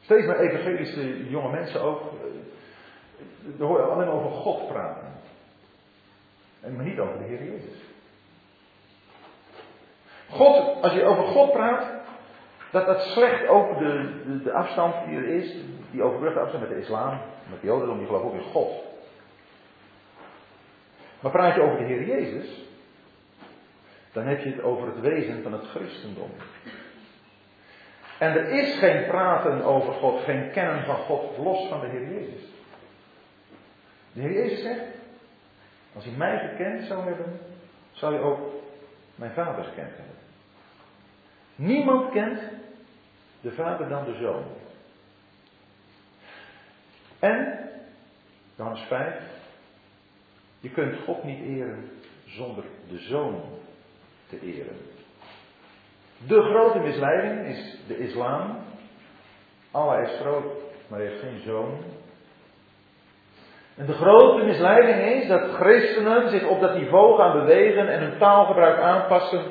[0.00, 2.00] Steeds meer evangelische jonge mensen ook.
[2.00, 5.13] Er eh, horen alleen maar over God praten.
[6.64, 7.82] En maar niet over de Heer Jezus.
[10.28, 11.86] God, als je over God praat,
[12.70, 15.54] dat dat slecht ook de, de, afstand die er is,
[15.90, 18.72] die overbrugde afstand met de islam, met de jodendom, die geloven ook in God.
[21.20, 22.62] Maar praat je over de Heer Jezus,
[24.12, 26.30] dan heb je het over het wezen van het christendom.
[28.18, 32.08] En er is geen praten over God, geen kennen van God los van de Heer
[32.12, 32.42] Jezus.
[34.12, 34.93] De Heer Jezus zegt,
[35.94, 37.38] als hij mij gekend zou hebben,
[37.92, 38.38] zou hij ook
[39.14, 40.14] mijn vader gekend hebben.
[41.54, 42.40] Niemand kent
[43.40, 44.44] de vader dan de zoon.
[47.18, 47.58] En,
[48.56, 49.14] Johannes 5,
[50.60, 51.90] je kunt God niet eren
[52.26, 53.42] zonder de zoon
[54.26, 54.76] te eren.
[56.26, 58.56] De grote misleiding is de islam.
[59.70, 60.44] Allah is groot,
[60.88, 61.78] maar heeft geen zoon.
[63.76, 68.18] En de grote misleiding is dat christenen zich op dat niveau gaan bewegen en hun
[68.18, 69.44] taalgebruik aanpassen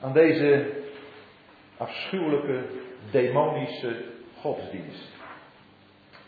[0.00, 0.72] aan deze
[1.76, 2.62] afschuwelijke,
[3.10, 4.04] demonische
[4.40, 5.08] godsdienst.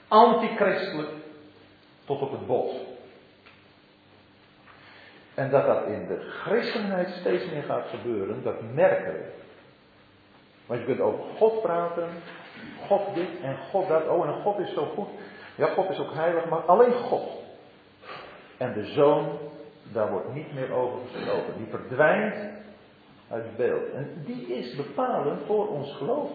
[0.08, 1.08] Antichristelijk
[2.04, 2.90] tot op het bot.
[5.34, 9.30] En dat dat in de christenheid steeds meer gaat gebeuren, dat merken we.
[10.66, 12.08] Want je kunt over God praten,
[12.86, 14.08] God dit en God dat.
[14.08, 15.08] Oh, en God is zo goed.
[15.54, 17.28] Ja, God is ook heilig, maar alleen God.
[18.56, 19.38] En de zoon,
[19.92, 21.56] daar wordt niet meer over gesproken.
[21.56, 22.50] Die verdwijnt
[23.30, 23.90] uit beeld.
[23.90, 26.30] En die is bepalend voor ons geloof.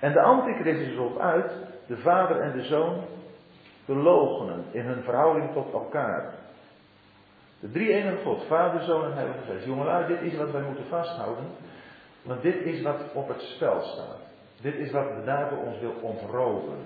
[0.00, 1.52] En de antichrist is erop uit
[1.86, 3.04] de vader en de zoon
[3.84, 6.34] te logenen in hun verhouding tot elkaar.
[7.60, 9.64] De drie enige God, Vader, Zoon en Heilige Geest.
[9.64, 11.44] Jongelui, dit is wat wij moeten vasthouden.
[12.22, 14.20] Want dit is wat op het spel staat.
[14.60, 16.76] Dit is wat de duivel ons wil ontroven.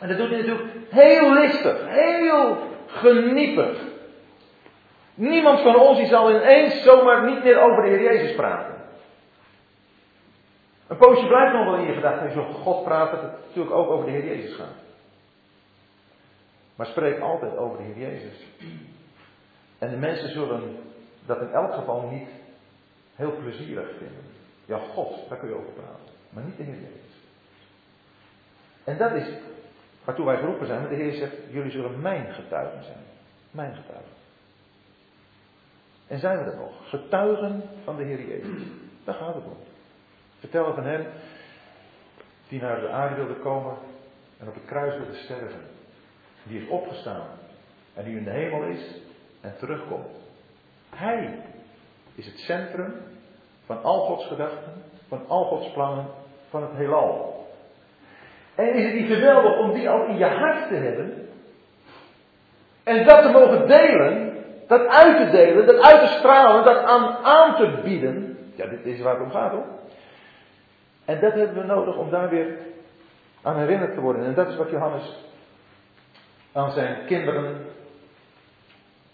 [0.00, 3.78] En dat doet hij natuurlijk heel listig, heel geniepig.
[5.14, 8.74] Niemand van ons die zal ineens zomaar niet meer over de Heer Jezus praten.
[10.86, 12.22] Een poosje blijft nog wel in je gedachten.
[12.22, 14.78] Als je over God praat, dat het natuurlijk ook over de Heer Jezus gaat.
[16.76, 18.46] Maar spreek altijd over de Heer Jezus.
[19.78, 20.76] En de mensen zullen
[21.26, 22.28] dat in elk geval niet
[23.14, 24.24] heel plezierig vinden.
[24.64, 26.14] Ja, God, daar kun je over praten.
[26.30, 27.16] Maar niet de Heer Jezus.
[28.84, 29.26] En dat is
[30.04, 30.88] waartoe wij geroepen zijn.
[30.88, 33.04] De Heer zegt, jullie zullen mijn getuigen zijn.
[33.50, 34.12] Mijn getuigen.
[36.06, 36.88] En zijn we er nog?
[36.88, 38.62] Getuigen van de Heer Jezus.
[39.04, 39.56] Daar gaat het om.
[40.38, 41.06] Vertellen van hem
[42.48, 43.76] die naar de aarde wilde komen
[44.38, 45.60] en op het kruis wilde sterven.
[46.42, 47.26] Die is opgestaan
[47.94, 49.00] en die in de hemel is
[49.40, 50.16] en terugkomt.
[50.90, 51.42] Hij
[52.14, 52.94] is het centrum
[53.64, 54.72] van al Gods gedachten,
[55.08, 56.06] van al Gods plannen,
[56.48, 57.29] van het heelal.
[58.60, 61.28] En is het niet geweldig om die al in je hart te hebben?
[62.84, 64.32] En dat te mogen delen,
[64.66, 68.38] dat uit te delen, dat uit te stralen, dat aan, aan te bieden.
[68.54, 69.66] Ja, dit is waar het om gaat hoor.
[71.04, 72.58] En dat hebben we nodig om daar weer
[73.42, 74.24] aan herinnerd te worden.
[74.24, 75.24] En dat is wat Johannes
[76.52, 77.66] aan zijn kinderen,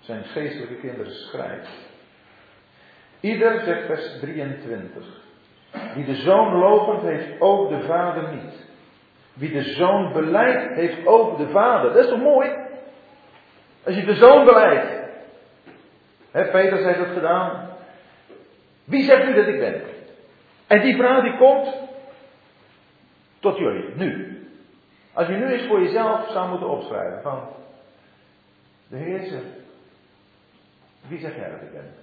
[0.01, 1.69] zijn geestelijke kinderen schrijft.
[3.21, 5.05] Ieder, zegt vers 23,
[5.95, 8.66] wie de zoon lopend heeft ook de vader niet.
[9.37, 11.93] Wie de zoon beleidt, heeft ook de vader.
[11.93, 12.51] Dat is toch mooi?
[13.85, 14.87] Als je de zoon beleidt.
[16.31, 17.69] Hè, Petrus heeft het gedaan.
[18.85, 19.83] Wie zegt u dat ik ben?
[20.67, 21.75] En die vraag die komt
[23.41, 24.39] tot jullie, nu.
[25.13, 27.49] Als je nu eens voor jezelf zou moeten opschrijven van
[28.89, 29.43] de Heer
[31.09, 31.95] wie zeg jij dat ik ben?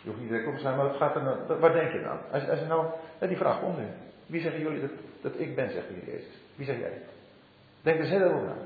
[0.00, 2.18] Je hoeft niet direct op te schrijven, maar het gaat er nou, denk je dan?
[2.32, 2.86] Als, als je nou,
[3.18, 3.86] die vraag komt nu.
[4.34, 6.34] Wie zeggen jullie dat, dat ik ben, zegt de Heer Jezus?
[6.56, 7.02] Wie zeg jij?
[7.82, 8.56] Denk er heel over na.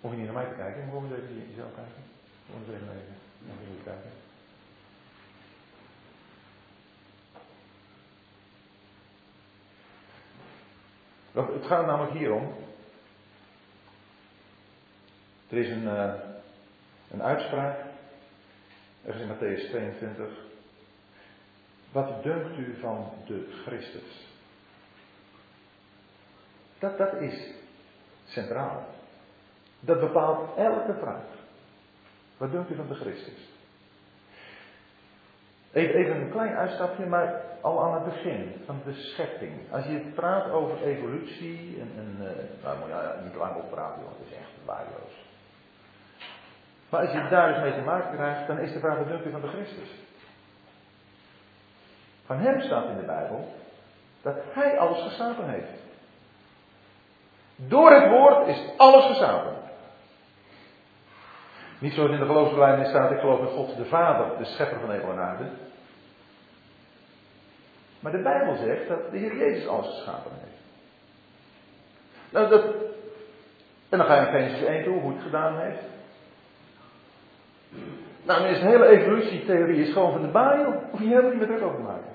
[0.00, 2.02] Hoef je niet naar mij te kijken, maar gewoon eens even jezelf kijken.
[2.46, 4.10] Gewoon eens even naar jullie kijken.
[11.54, 12.54] Het gaat namelijk hierom.
[15.48, 16.14] Er is een, uh,
[17.10, 17.87] een uitspraak,
[19.08, 20.28] ergens in Matthäus 22.
[21.92, 24.26] Wat dunkt u van de Christus?
[26.78, 27.54] Dat, dat is
[28.24, 28.86] centraal.
[29.80, 31.24] Dat bepaalt elke vraag.
[32.36, 33.56] Wat dunkt u van de Christus?
[35.72, 39.72] Even, even een klein uitstapje, maar al aan het begin van de schepping.
[39.72, 44.04] Als je praat over evolutie, en, en uh, nou moet je niet lang op praten,
[44.04, 45.27] want het is echt waardeloos.
[46.88, 49.40] Maar als je daar eens mee te maken krijgt, dan is de vraag wat van
[49.40, 49.90] de Christus.
[52.26, 53.54] Van hem staat in de Bijbel
[54.22, 55.86] dat hij alles geschapen heeft.
[57.56, 59.56] Door het woord is alles geschapen.
[61.78, 64.90] Niet zoals in de geloofsbelijdenis staat, ik geloof in God de Vader, de schepper van
[64.90, 65.44] hemel en aarde.
[68.00, 70.62] Maar de Bijbel zegt dat de Heer Jezus alles geschapen heeft.
[72.30, 72.64] Nou, dat,
[73.88, 75.82] en dan ga je in Genesis 1 toe, hoe het gedaan heeft.
[78.22, 80.82] Nou, dan is de hele evolutietheorie is gewoon van de Bijbel.
[80.90, 82.12] Hoef je helemaal niet meer druk over te maken.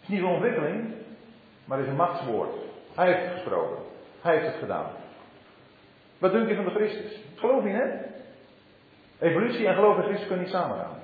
[0.00, 0.94] Het is niet een ontwikkeling,
[1.64, 2.54] maar het is een machtswoord.
[2.94, 3.82] Hij heeft het gesproken.
[4.20, 4.90] Hij heeft het gedaan.
[6.18, 7.20] Wat denk je van de Christus?
[7.34, 7.90] Geloof je, hè?
[9.18, 11.00] Evolutie en geloof in Christus kunnen niet samengaan.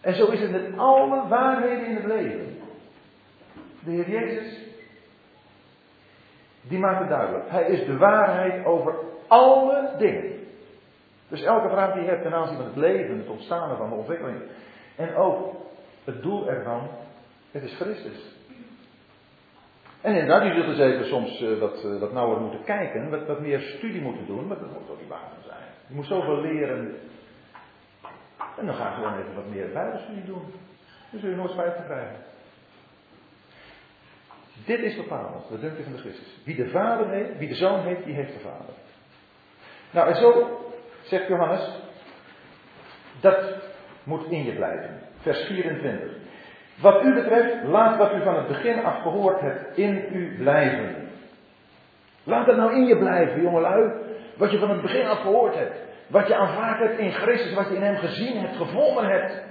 [0.00, 2.58] En zo is het met alle waarheden in het leven.
[3.84, 4.67] De Heer Jezus,
[6.62, 7.50] die maakt het duidelijk.
[7.50, 8.94] Hij is de waarheid over
[9.26, 10.32] alle dingen.
[11.28, 13.94] Dus elke vraag die je hebt ten aanzien van het leven, het ontstaan van de
[13.94, 14.40] ontwikkeling.
[14.96, 15.56] En ook
[16.04, 16.88] het doel ervan,
[17.50, 18.36] het is Christus.
[20.00, 23.26] En inderdaad, je zult dus even soms uh, wat, uh, wat nauwer moeten kijken, wat,
[23.26, 25.58] wat meer studie moeten doen, maar dat moet toch niet waar zijn.
[25.86, 26.96] Je moet zoveel leren.
[28.58, 30.42] En dan ga je gewoon even wat meer bijbelstudie doen.
[31.10, 32.16] Dan zul je nooit spijt krijgen.
[34.64, 36.40] Dit is bepalend, wat denkt u van de Christus.
[36.44, 38.74] Wie de Vader heeft, wie de Zoon heeft, die heeft de Vader.
[39.90, 40.58] Nou, en zo
[41.02, 41.70] zegt Johannes,
[43.20, 43.54] dat
[44.02, 45.00] moet in je blijven.
[45.20, 46.10] Vers 24.
[46.80, 51.08] Wat u betreft, laat wat u van het begin af gehoord hebt in u blijven.
[52.24, 53.92] Laat het nou in je blijven, jongelui.
[54.36, 55.76] Wat je van het begin af gehoord hebt.
[56.06, 59.42] Wat je aanvaard hebt in Christus, wat je in Hem gezien hebt, gevonden hebt.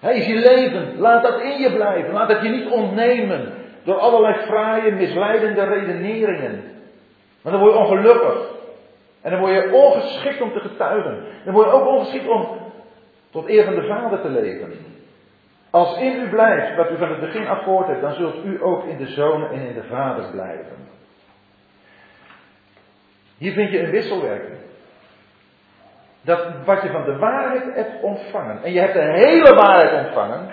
[0.00, 0.98] Hij is je leven.
[0.98, 2.12] Laat dat in je blijven.
[2.12, 6.64] Laat het je niet ontnemen door allerlei fraaie, misleidende redeneringen.
[7.42, 8.50] Maar dan word je ongelukkig.
[9.22, 11.24] En dan word je ongeschikt om te getuigen.
[11.44, 12.48] Dan word je ook ongeschikt om
[13.30, 14.72] tot eer van de Vader te leven.
[15.70, 18.62] Als in u blijft wat u van het begin af gehoord hebt, dan zult u
[18.62, 20.76] ook in de zonen en in de vaders blijven.
[23.38, 24.58] Hier vind je een wisselwerking.
[26.20, 30.48] Dat wat je van de waarheid hebt ontvangen, en je hebt de hele waarheid ontvangen.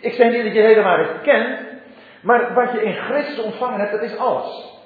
[0.00, 1.67] Ik zeg niet dat je de hele waarheid kent,
[2.28, 4.76] maar wat je in Christus ontvangen hebt, dat is alles.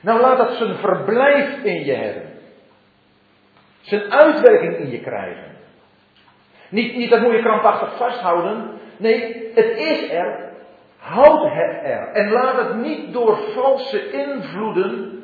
[0.00, 2.30] Nou laat dat zijn verblijf in je hebben.
[3.80, 5.56] Zijn uitwerking in je krijgen.
[6.68, 8.70] Niet, niet dat moet je krampachtig vasthouden.
[8.96, 10.52] Nee, het is er.
[10.98, 12.08] Houd het er.
[12.12, 15.22] En laat het niet door valse invloeden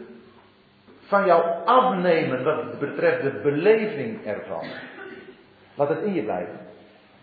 [1.00, 4.64] van jou afnemen wat betreft de beleving ervan.
[5.74, 6.60] Laat het in je blijven.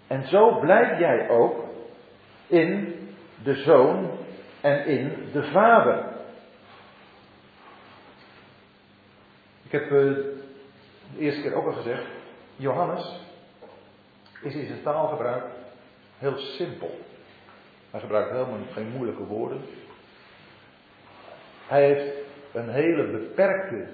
[0.07, 1.63] En zo blijf jij ook
[2.47, 3.01] in
[3.43, 4.11] de zoon
[4.61, 6.05] en in de vader.
[9.63, 12.05] Ik heb uh, de eerste keer ook al gezegd,
[12.55, 13.19] Johannes
[14.41, 15.43] is in zijn taalgebruik
[16.17, 16.99] heel simpel.
[17.91, 19.61] Hij gebruikt helemaal geen moeilijke woorden.
[21.67, 22.15] Hij heeft
[22.53, 23.87] een hele beperkte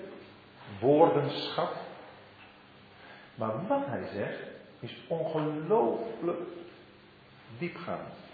[0.79, 1.73] woordenschat.
[3.35, 4.39] Maar wat hij zegt
[4.79, 6.39] is ongelooflijk
[7.57, 8.28] diepgaand.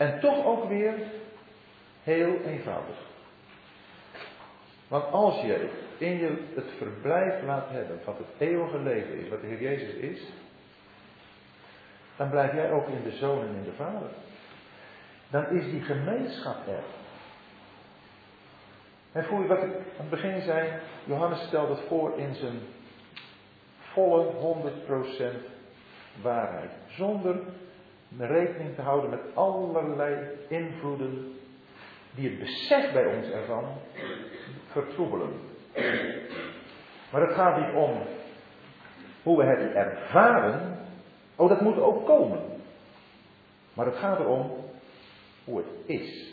[0.00, 0.94] En toch ook weer
[2.02, 2.96] heel eenvoudig.
[4.88, 9.40] Want als je in je het verblijf laat hebben wat het eeuwige leven is, wat
[9.40, 10.32] de Heer Jezus is,
[12.16, 14.08] dan blijf jij ook in de Zoon en in de Vader.
[15.30, 16.84] Dan is die gemeenschap er.
[19.12, 20.80] En voel je wat ik aan het begin zei?
[21.04, 22.60] Johannes stelt het voor in zijn
[23.78, 24.32] volle
[26.16, 26.70] 100% waarheid.
[26.88, 27.40] Zonder
[28.18, 31.34] rekening te houden met allerlei invloeden
[32.14, 33.64] die het besef bij ons ervan
[34.66, 35.32] vertroebelen.
[37.10, 38.02] Maar het gaat niet om
[39.22, 40.78] hoe we het ervaren.
[41.36, 42.40] Oh, dat moet ook komen.
[43.74, 44.50] Maar het gaat erom
[45.44, 46.28] hoe het is.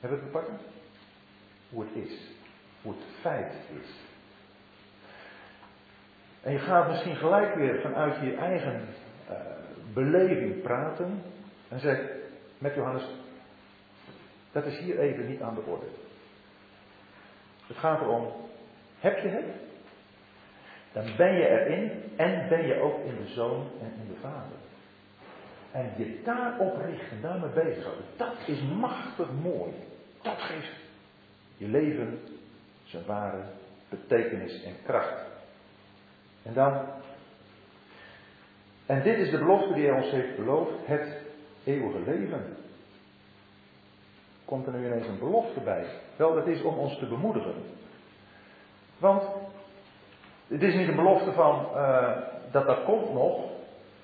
[0.00, 0.58] Hebben we het te pakken?
[1.70, 2.18] Hoe het is.
[2.82, 3.52] Hoe het feit
[3.82, 3.88] is.
[6.44, 8.80] En je gaat misschien gelijk weer vanuit je eigen
[9.30, 9.36] uh,
[9.94, 11.22] beleving praten.
[11.68, 12.02] En zegt
[12.58, 13.04] met Johannes,
[14.52, 15.86] dat is hier even niet aan de orde.
[17.66, 18.26] Het gaat erom,
[18.98, 19.44] heb je het?
[20.92, 24.56] Dan ben je erin en ben je ook in de zoon en in de vader.
[25.70, 29.72] En je daarop richten, daarmee bezighouden, dat is machtig mooi.
[30.22, 30.72] Dat geeft
[31.56, 32.20] je leven
[32.84, 33.42] zijn ware
[33.88, 35.33] betekenis en kracht.
[36.44, 36.80] En dan,
[38.86, 41.22] en dit is de belofte die hij ons heeft beloofd, het
[41.64, 42.56] eeuwige leven.
[44.44, 45.84] Komt er nu ineens een belofte bij?
[46.16, 47.54] Wel, dat is om ons te bemoedigen.
[48.98, 49.22] Want
[50.48, 52.10] het is niet een belofte van uh,
[52.50, 53.38] dat dat komt nog,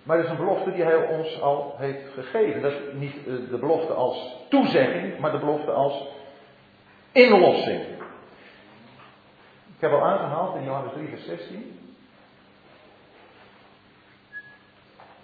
[0.02, 2.62] maar het is een belofte die hij ons al heeft gegeven.
[2.62, 6.08] Dat is niet uh, de belofte als toezegging, maar de belofte als
[7.12, 7.80] inlossing.
[9.76, 11.89] Ik heb al aangehaald in Johannes 3, vers 16.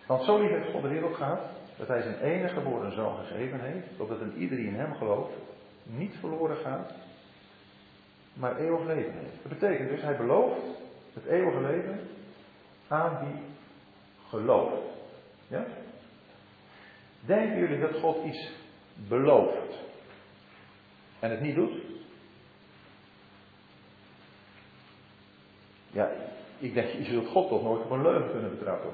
[0.07, 1.41] Want zo lief heeft God de wereld gehad,
[1.77, 5.33] dat hij zijn enige geboren zoon gegeven heeft, opdat een ieder die in hem gelooft,
[5.83, 6.93] niet verloren gaat,
[8.35, 9.43] maar eeuwig leven heeft.
[9.43, 10.61] Dat betekent dus, hij belooft
[11.15, 12.01] het eeuwige leven
[12.89, 13.43] aan wie
[14.29, 14.83] gelooft.
[15.49, 15.67] Ja?
[17.21, 18.53] Denken jullie dat God iets
[19.09, 19.85] belooft
[21.19, 21.75] en het niet doet?
[25.91, 26.11] Ja,
[26.59, 28.91] ik denk, je zult God toch nooit op een leugen kunnen betrappen.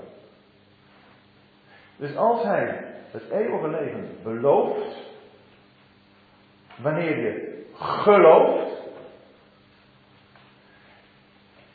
[2.03, 4.97] Dus als hij het eeuwige leven belooft,
[6.77, 8.73] wanneer je gelooft,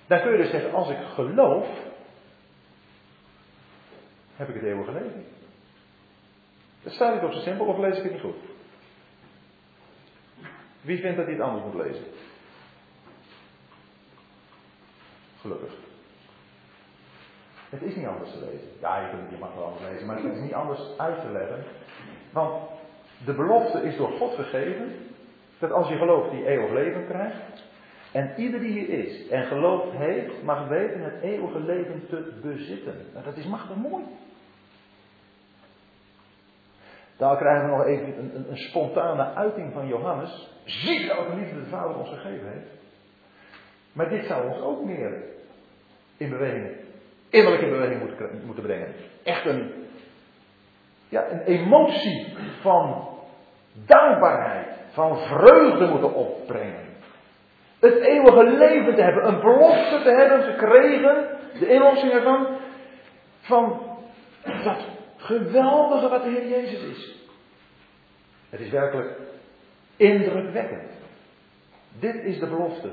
[0.07, 1.67] dan kun je dus zeggen, als ik geloof,
[4.35, 5.25] heb ik het eeuwige leven.
[6.83, 8.43] Dat staat niet op zo simpel, of lees ik het niet goed?
[10.81, 12.05] Wie vindt dat hij het anders moet lezen?
[15.41, 15.86] Gelukkig.
[17.69, 18.67] Het is niet anders te lezen.
[18.79, 21.31] Ja, je, kunt, je mag wel anders lezen, maar het is niet anders uit te
[21.31, 21.63] leggen.
[22.31, 22.69] Want
[23.25, 24.93] de belofte is door God gegeven
[25.59, 27.65] dat als je gelooft, die eeuwig leven krijgt.
[28.11, 32.95] En ieder die hier is en gelooft heeft, mag weten het eeuwige leven te bezitten.
[33.15, 34.03] En dat is machtig mooi.
[37.17, 40.51] Daar krijgen we nog even een, een, een spontane uiting van Johannes.
[40.63, 42.69] Zie welke liefde de Vader ons gegeven heeft.
[43.93, 45.23] Maar dit zou ons ook meer
[46.17, 46.76] in beweging
[47.29, 48.93] innerlijk in beweging moeten, moeten brengen.
[49.23, 49.71] Echt een,
[51.09, 53.07] ja, een emotie van
[53.85, 56.85] dankbaarheid, van vreugde moeten opbrengen.
[57.79, 61.27] Het eeuwige leven te hebben, een belofte te hebben gekregen,
[61.59, 62.47] de inlossing ervan,
[63.39, 63.81] van
[64.63, 64.77] dat
[65.17, 67.15] geweldige wat de Heer Jezus is.
[68.49, 69.19] Het is werkelijk
[69.95, 70.91] indrukwekkend.
[71.99, 72.89] Dit is de belofte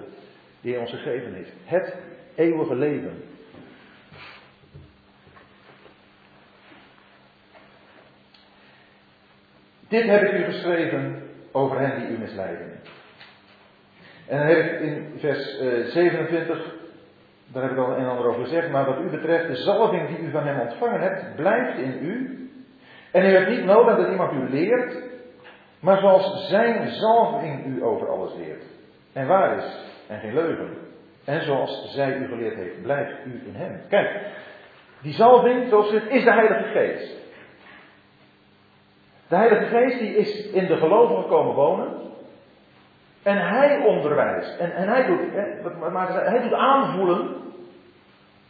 [0.61, 1.53] die hij ons gegeven heeft.
[1.65, 1.95] Het
[2.35, 3.23] eeuwige leven.
[9.95, 11.23] Dit heb ik u geschreven
[11.53, 12.73] over hen die u misleiden.
[14.29, 15.59] En dan heb ik in vers
[15.93, 16.63] 27, eh,
[17.47, 20.09] daar heb ik al een en ander over gezegd, maar wat u betreft, de zalving
[20.09, 22.49] die u van hem ontvangen hebt, blijft in u.
[23.11, 25.03] En u hebt niet nodig dat iemand u leert,
[25.81, 28.65] maar zoals zijn zalving u over alles leert.
[29.13, 29.79] En waar is,
[30.09, 30.69] en geen leugen.
[31.25, 33.81] En zoals zij u geleerd heeft, blijft u in hem.
[33.89, 34.11] Kijk,
[35.03, 37.24] die zalving, zoals het is de Heilige Geest.
[39.29, 41.89] De Heilige Geest die is in de gelovigen komen wonen.
[43.23, 44.59] En hij onderwijst.
[44.59, 47.37] En, en hij, doet, hè, hij doet aanvoelen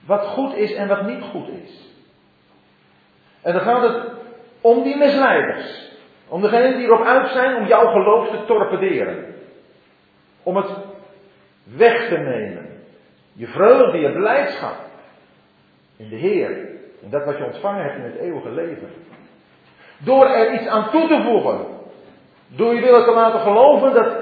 [0.06, 1.92] wat goed is en wat niet goed is.
[3.42, 4.12] En dan gaat het
[4.60, 5.92] om die misleiders.
[6.28, 9.34] Om degenen die erop uit zijn om jouw geloof te torpederen.
[10.42, 10.70] Om het
[11.62, 12.66] weg te nemen.
[13.32, 14.76] Je vreugde, je blijdschap.
[15.96, 16.50] In de Heer.
[17.02, 18.88] En dat wat je ontvangen hebt in het eeuwige leven.
[20.04, 21.66] Door er iets aan toe te voegen.
[22.46, 24.12] Door je willen te laten geloven dat,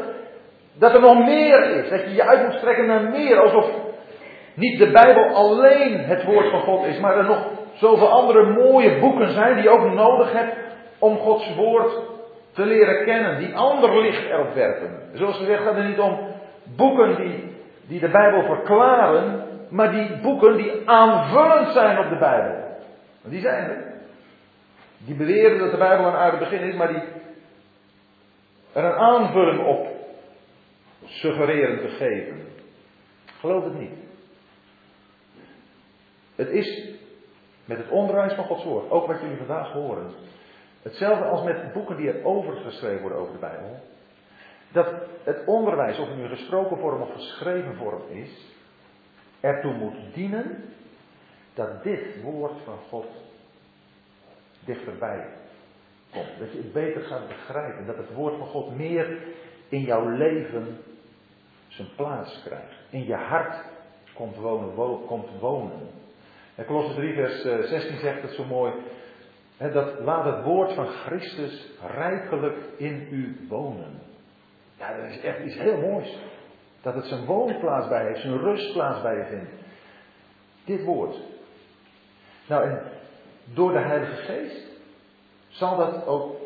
[0.78, 1.90] dat er nog meer is.
[1.90, 3.40] Dat je je uit moet strekken naar meer.
[3.40, 3.70] Alsof
[4.54, 6.98] niet de Bijbel alleen het woord van God is.
[6.98, 10.56] Maar er nog zoveel andere mooie boeken zijn die je ook nodig hebt
[10.98, 11.92] om Gods woord
[12.52, 13.38] te leren kennen.
[13.38, 14.90] Die ander licht erop werpen.
[15.12, 16.18] Zoals gezegd gaat het niet om
[16.76, 17.56] boeken die,
[17.86, 19.50] die de Bijbel verklaren.
[19.70, 22.54] Maar die boeken die aanvullend zijn op de Bijbel.
[23.22, 23.91] Die zijn er.
[25.04, 27.02] Die beweren dat de Bijbel een aardig begin is, maar die
[28.72, 29.86] er een aanvulling op
[31.04, 32.46] suggereren te geven.
[33.40, 33.94] Geloof het niet.
[36.34, 36.90] Het is
[37.64, 40.12] met het onderwijs van Gods woord, ook wat jullie vandaag horen,
[40.82, 43.80] hetzelfde als met boeken die er overgeschreven worden over de Bijbel.
[44.72, 44.92] Dat
[45.22, 48.54] het onderwijs, of het nu gesproken vorm of geschreven vorm is,
[49.40, 50.64] ertoe moet dienen
[51.54, 53.06] dat dit woord van God
[54.64, 55.26] dichterbij
[56.10, 56.38] komt.
[56.38, 57.86] Dat je het beter gaat begrijpen.
[57.86, 59.18] Dat het woord van God meer
[59.68, 60.78] in jouw leven
[61.68, 62.74] zijn plaats krijgt.
[62.90, 63.64] In je hart
[64.14, 65.06] komt wonen.
[65.06, 65.88] komt wonen.
[66.54, 68.72] En Colossus 3 vers 16 eh, zegt het zo mooi.
[69.58, 74.00] Dat laat het woord van Christus rijkelijk in u wonen.
[74.78, 76.18] Ja, dat is echt iets heel moois.
[76.80, 79.50] Dat het zijn woonplaats bij heeft, zijn rustplaats bij je vindt.
[80.64, 81.16] Dit woord.
[82.46, 82.91] Nou, en
[83.44, 84.66] door de Heilige Geest
[85.48, 86.36] zal dat ook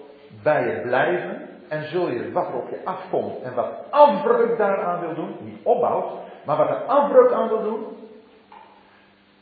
[0.43, 1.49] bij je blijven.
[1.69, 5.59] En zul je wat er op je afkomt en wat afbreuk daaraan wil doen, niet
[5.63, 6.13] opbouwt,
[6.45, 7.87] maar wat er afbreuk aan wil doen,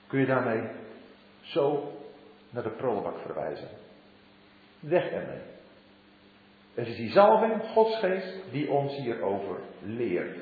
[0.06, 0.62] kun je daarmee
[1.40, 1.92] zo
[2.50, 3.68] naar de prullenbak verwijzen.
[4.80, 5.40] Weg ermee.
[6.74, 10.38] Het is die zalving, Gods geest, die ons hierover leert.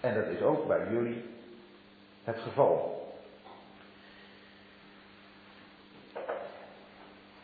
[0.00, 1.24] En dat is ook bij jullie
[2.24, 3.05] het geval.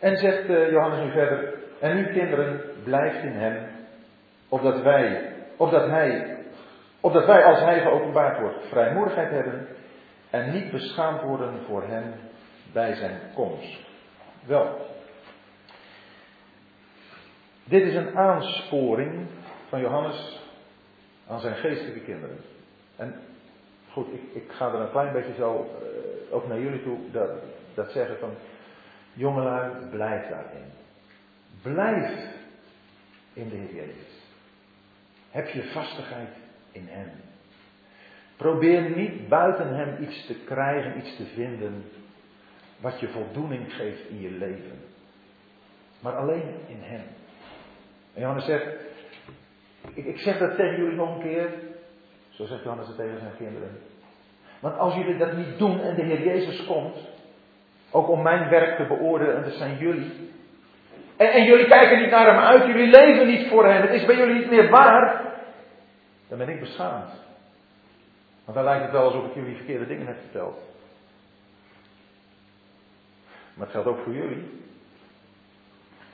[0.03, 3.67] En zegt uh, Johannes nu verder, en nu kinderen, blijft in hem,
[4.49, 6.37] opdat wij, opdat hij,
[7.01, 9.67] opdat wij als hij geopenbaard wordt, vrijmoedigheid hebben
[10.31, 12.15] en niet beschaamd worden voor hem
[12.73, 13.79] bij zijn komst.
[14.47, 14.87] Wel,
[17.65, 19.27] dit is een aansporing
[19.69, 20.41] van Johannes
[21.27, 22.37] aan zijn geestelijke kinderen.
[22.97, 23.21] En
[23.93, 27.31] goed, ik, ik ga er een klein beetje zo uh, ook naar jullie toe dat,
[27.75, 28.31] dat zeggen van
[29.13, 30.71] jongelui, blijf daarin.
[31.63, 32.31] Blijf
[33.33, 34.21] in de Heer Jezus.
[35.31, 36.31] Heb je vastigheid
[36.73, 37.11] in Hem.
[38.37, 41.85] Probeer niet buiten Hem iets te krijgen, iets te vinden
[42.81, 44.79] wat je voldoening geeft in je leven.
[46.01, 47.05] Maar alleen in Hem.
[48.15, 48.67] En Johannes zegt,
[49.95, 51.51] ik, ik zeg dat tegen jullie nog een keer.
[52.29, 53.79] Zo zegt Johannes het tegen zijn kinderen.
[54.61, 56.97] Want als jullie dat niet doen en de Heer Jezus komt,
[57.93, 60.31] ook om mijn werk te beoordelen, en dat zijn jullie.
[61.17, 64.05] En, en, jullie kijken niet naar hem uit, jullie leven niet voor hem, het is
[64.05, 65.21] bij jullie niet meer waar.
[66.29, 67.11] Dan ben ik beschaamd.
[68.45, 70.59] Want dan lijkt het wel alsof ik jullie verkeerde dingen heb verteld.
[73.55, 74.61] Maar het geldt ook voor jullie.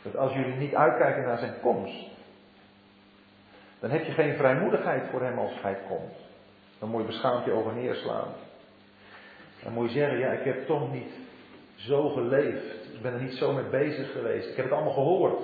[0.03, 2.07] Dat als jullie niet uitkijken naar zijn komst,
[3.81, 6.17] dan heb je geen vrijmoedigheid voor hem als hij komt.
[6.79, 8.29] Dan moet je beschaamd je over neerslaan.
[9.63, 11.13] Dan moet je zeggen, ja, ik heb toch niet
[11.79, 12.95] zo geleefd.
[12.95, 14.49] Ik ben er niet zo mee bezig geweest.
[14.49, 15.41] Ik heb het allemaal gehoord.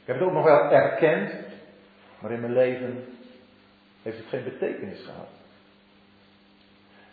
[0.00, 1.32] Ik heb het ook nog wel erkend.
[2.18, 3.04] Maar in mijn leven
[4.02, 5.28] heeft het geen betekenis gehad.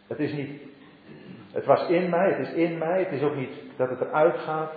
[0.08, 0.62] Het is niet.
[1.52, 3.00] Het was in mij, het is in mij.
[3.00, 4.74] Het is ook niet dat het eruit gaat.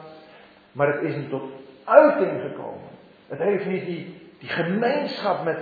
[0.73, 1.51] Maar het is niet tot
[1.85, 2.89] uiting gekomen.
[3.29, 5.59] Het heeft niet die, die gemeenschap met,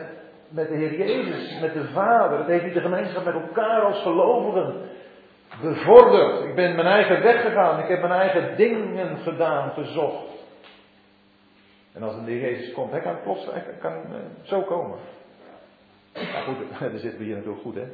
[0.48, 2.38] met de Heer Jezus, met de Vader.
[2.38, 4.74] Het heeft niet de gemeenschap met elkaar als gelovigen
[5.60, 6.44] bevorderd.
[6.48, 7.82] Ik ben mijn eigen weg gegaan.
[7.82, 10.30] Ik heb mijn eigen dingen gedaan, gezocht.
[11.92, 14.98] En als een Heer Jezus komt, hij kan plots, hij kan uh, zo komen.
[16.12, 16.56] Maar goed,
[16.92, 17.86] dat zit hier natuurlijk goed, hè?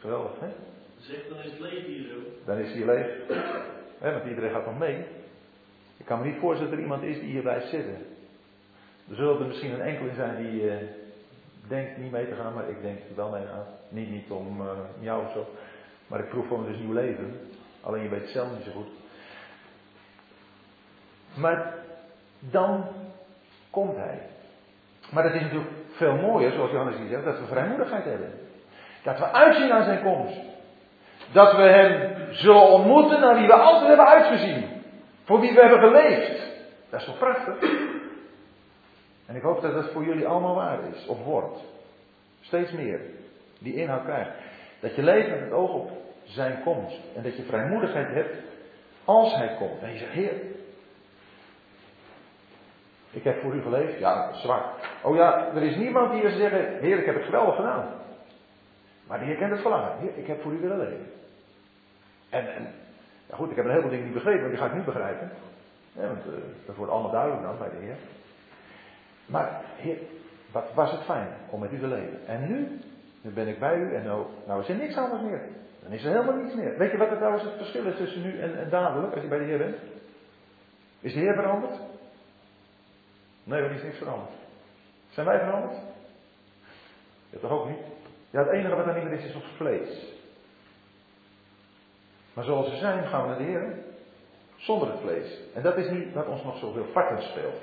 [0.00, 0.48] Geweldig, hè?
[0.98, 2.14] Zeg, dan is het leeg hier zo.
[2.44, 3.06] Dan is hij leeg.
[3.98, 5.04] Hè, want iedereen gaat nog mee.
[5.96, 7.96] Ik kan me niet voorstellen dat er iemand is die hier blijft zitten.
[9.08, 10.74] Er zullen er misschien een enkeling zijn die uh,
[11.68, 13.66] denkt niet mee te gaan, maar ik denk er wel mee aan.
[13.88, 14.68] Niet, niet om uh,
[15.00, 15.46] jou of zo.
[16.06, 17.40] Maar ik proef gewoon dus nieuw leven.
[17.80, 18.88] Alleen je weet het zelf niet zo goed.
[21.34, 21.74] Maar
[22.40, 22.84] dan
[23.70, 24.20] komt hij.
[25.10, 28.32] Maar het is natuurlijk veel mooier, zoals Johannes hier zegt, dat we vrijmoedigheid hebben.
[29.02, 30.40] Dat we uitzien aan zijn komst.
[31.32, 34.64] Dat we hem zullen ontmoeten naar wie we altijd hebben uitgezien.
[35.24, 36.42] Voor wie we hebben geleefd.
[36.90, 37.54] Dat is toch prachtig?
[39.28, 41.60] En ik hoop dat dat voor jullie allemaal waar is, of wordt.
[42.40, 43.00] Steeds meer.
[43.58, 44.30] Die inhoud krijgt.
[44.80, 45.90] Dat je leeft met het oog op
[46.24, 46.98] zijn komst.
[47.16, 48.36] En dat je vrijmoedigheid hebt
[49.04, 49.82] als hij komt.
[49.82, 50.32] En je zegt, Heer,
[53.10, 53.98] ik heb voor u geleefd.
[53.98, 54.64] Ja, zwak.
[55.02, 57.88] Oh ja, er is niemand die je zeggen, Heer, ik heb het geweldig gedaan.
[59.06, 59.98] Maar de Heer kent het verlangen.
[59.98, 61.10] Heer, ik heb voor u willen leven.
[62.28, 62.66] En, en
[63.26, 65.30] ja goed, ik heb een heleboel dingen niet begrepen, maar die ga ik niet begrijpen.
[65.92, 66.32] Want uh,
[66.66, 67.96] dat wordt allemaal duidelijk dan bij de Heer.
[69.28, 69.98] Maar Heer,
[70.52, 72.26] wat was het fijn om met u te leven.
[72.26, 72.80] En nu,
[73.20, 75.48] nu ben ik bij u en nou, nou is er niks anders meer.
[75.82, 76.78] Dan is er helemaal niets meer.
[76.78, 79.38] Weet je wat er trouwens het verschil is tussen nu en, dadelijk, als je bij
[79.38, 79.76] de Heer bent?
[81.00, 81.80] Is de Heer veranderd?
[83.44, 84.30] Nee, er is niks veranderd.
[85.10, 85.76] Zijn wij veranderd?
[87.30, 87.78] Ja, toch ook niet?
[88.30, 90.16] Ja, het enige wat er niet meer is, is ons vlees.
[92.32, 93.76] Maar zoals we zijn, gaan we naar de Heer.
[94.56, 95.40] Zonder het vlees.
[95.54, 97.56] En dat is niet wat ons nog zoveel vakken speelt.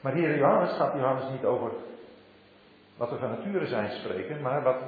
[0.00, 1.70] Maar hier Johannes gaat Johannes niet over
[2.96, 4.82] wat we van nature zijn spreken, maar wat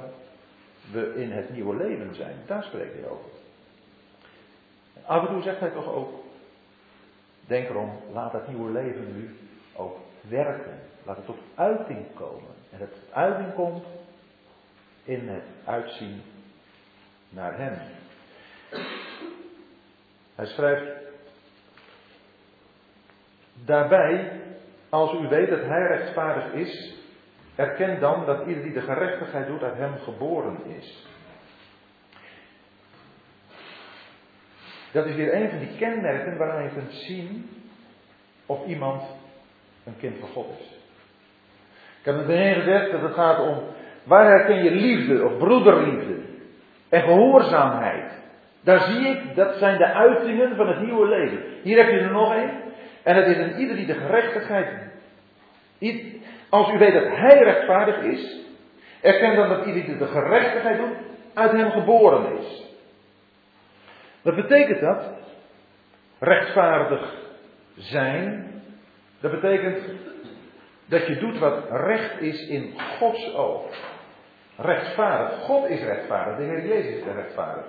[0.91, 2.35] we in het nieuwe leven zijn.
[2.45, 3.29] Daar spreekt hij over.
[5.05, 6.23] Af en toe zegt hij toch ook,
[7.47, 9.35] denk erom, laat dat nieuwe leven nu
[9.73, 10.79] ook werken.
[11.03, 12.49] Laat het tot uiting komen.
[12.69, 13.85] En het uiting komt
[15.03, 16.21] in het uitzien
[17.29, 17.77] naar Hem.
[20.35, 20.91] Hij schrijft
[23.65, 24.40] daarbij,
[24.91, 26.95] als u weet dat Hij rechtvaardig is,
[27.55, 31.07] erken dan dat ieder die de gerechtigheid doet uit Hem geboren is.
[34.91, 37.49] Dat is weer een van die kenmerken waaraan je kunt zien
[38.45, 39.03] of iemand
[39.85, 40.79] een kind van God is.
[41.99, 43.63] Ik heb het meteen gezegd dat het gaat om
[44.03, 46.15] waar herken je liefde of broederliefde
[46.89, 48.11] en gehoorzaamheid.
[48.63, 51.43] Daar zie ik, dat zijn de uitingen van het nieuwe leven.
[51.63, 52.49] Hier heb je er nog een.
[53.03, 54.89] En het is een ieder die de gerechtigheid.
[56.49, 58.39] Als u weet dat hij rechtvaardig is,
[59.01, 60.97] erken dan dat ieder die de gerechtigheid doet,
[61.33, 62.69] uit hem geboren is.
[64.21, 65.09] Wat betekent dat?
[66.19, 67.13] Rechtvaardig
[67.75, 68.51] zijn.
[69.19, 69.83] Dat betekent
[70.85, 73.75] dat je doet wat recht is in Gods oog.
[74.57, 75.39] Rechtvaardig.
[75.39, 76.37] God is rechtvaardig.
[76.37, 77.65] De Heer Jezus is rechtvaardig.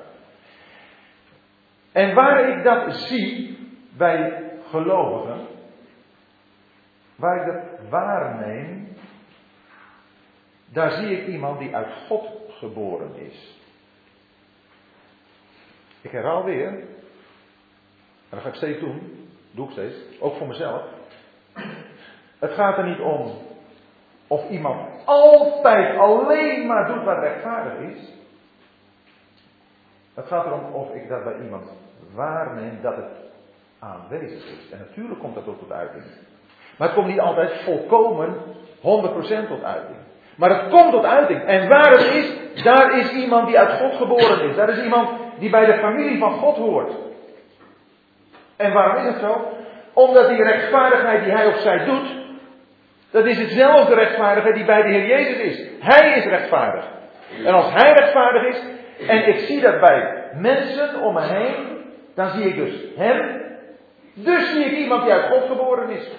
[1.93, 3.59] En waar ik dat zie
[3.97, 5.47] bij gelovigen,
[7.17, 8.97] waar ik dat waarneem,
[10.67, 13.61] daar zie ik iemand die uit God geboren is.
[16.01, 16.87] Ik herhaal weer, en
[18.29, 20.83] dat ga ik steeds doen, doe ik steeds, ook voor mezelf.
[22.39, 23.33] Het gaat er niet om
[24.27, 28.13] of iemand altijd alleen maar doet wat rechtvaardig is.
[30.15, 31.71] Het gaat erom of ik dat bij iemand
[32.15, 33.32] waarneem dat het
[33.83, 34.71] aanwezig is.
[34.71, 36.05] En natuurlijk komt dat ook tot uiting.
[36.77, 38.37] Maar het komt niet altijd volkomen
[38.79, 38.81] 100%
[39.49, 39.99] tot uiting.
[40.37, 41.45] Maar het komt tot uiting.
[41.45, 44.57] En waar het is, daar is iemand die uit God geboren is.
[44.57, 45.09] Daar is iemand
[45.39, 46.93] die bij de familie van God hoort.
[48.57, 49.51] En waarom is het zo?
[49.93, 52.21] Omdat die rechtvaardigheid die hij of zij doet,
[53.11, 55.69] dat is hetzelfde rechtvaardigheid die bij de Heer Jezus is.
[55.81, 56.85] Hij is rechtvaardig.
[57.45, 58.65] En als hij rechtvaardig is,
[59.07, 61.55] en ik zie dat bij mensen om me heen,
[62.15, 63.42] dan zie ik dus hem.
[64.15, 66.11] Dus zie ik iemand die uit God geboren is.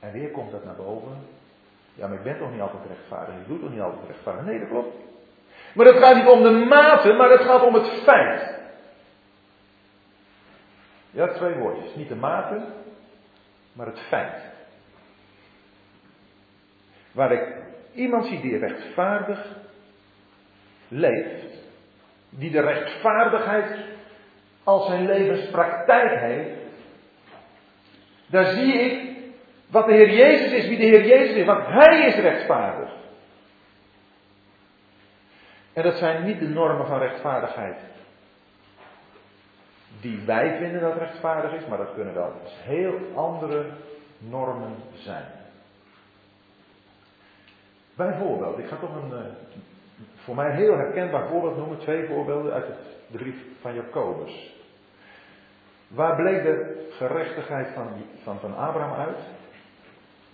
[0.00, 1.12] En weer komt dat naar boven.
[1.94, 3.34] Ja, maar ik ben toch niet altijd rechtvaardig.
[3.34, 4.44] Ik doe toch niet altijd rechtvaardig.
[4.44, 4.96] Nee, dat klopt.
[5.74, 8.58] Maar het gaat niet om de mate, maar het gaat om het feit.
[11.10, 11.94] Ja, twee woordjes.
[11.94, 12.64] Niet de mate,
[13.72, 14.42] maar het feit.
[17.12, 17.54] Waar ik
[17.94, 19.46] iemand zie die rechtvaardig
[20.88, 21.64] leeft,
[22.30, 23.78] die de rechtvaardigheid
[24.64, 26.58] als zijn levenspraktijk heeft,
[28.26, 29.18] daar zie ik
[29.66, 32.90] wat de Heer Jezus is, wie de Heer Jezus is, want Hij is rechtvaardig.
[35.72, 37.78] En dat zijn niet de normen van rechtvaardigheid
[40.00, 43.66] die wij vinden dat rechtvaardig is, maar dat kunnen wel heel andere
[44.18, 45.24] normen zijn.
[47.94, 49.24] Bijvoorbeeld, ik ga toch een eh,
[50.14, 52.66] voor mij heel herkenbaar voorbeeld noemen, twee voorbeelden uit
[53.10, 54.54] de brief van Jacobus.
[55.88, 57.88] Waar bleek de gerechtigheid van,
[58.22, 59.18] van, van Abraham uit?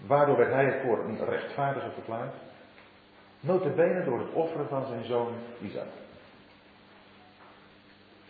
[0.07, 2.35] Waardoor werd hij voor een rechtvaardige verklaard?
[3.41, 5.87] Notabene door het offeren van zijn zoon Isaac.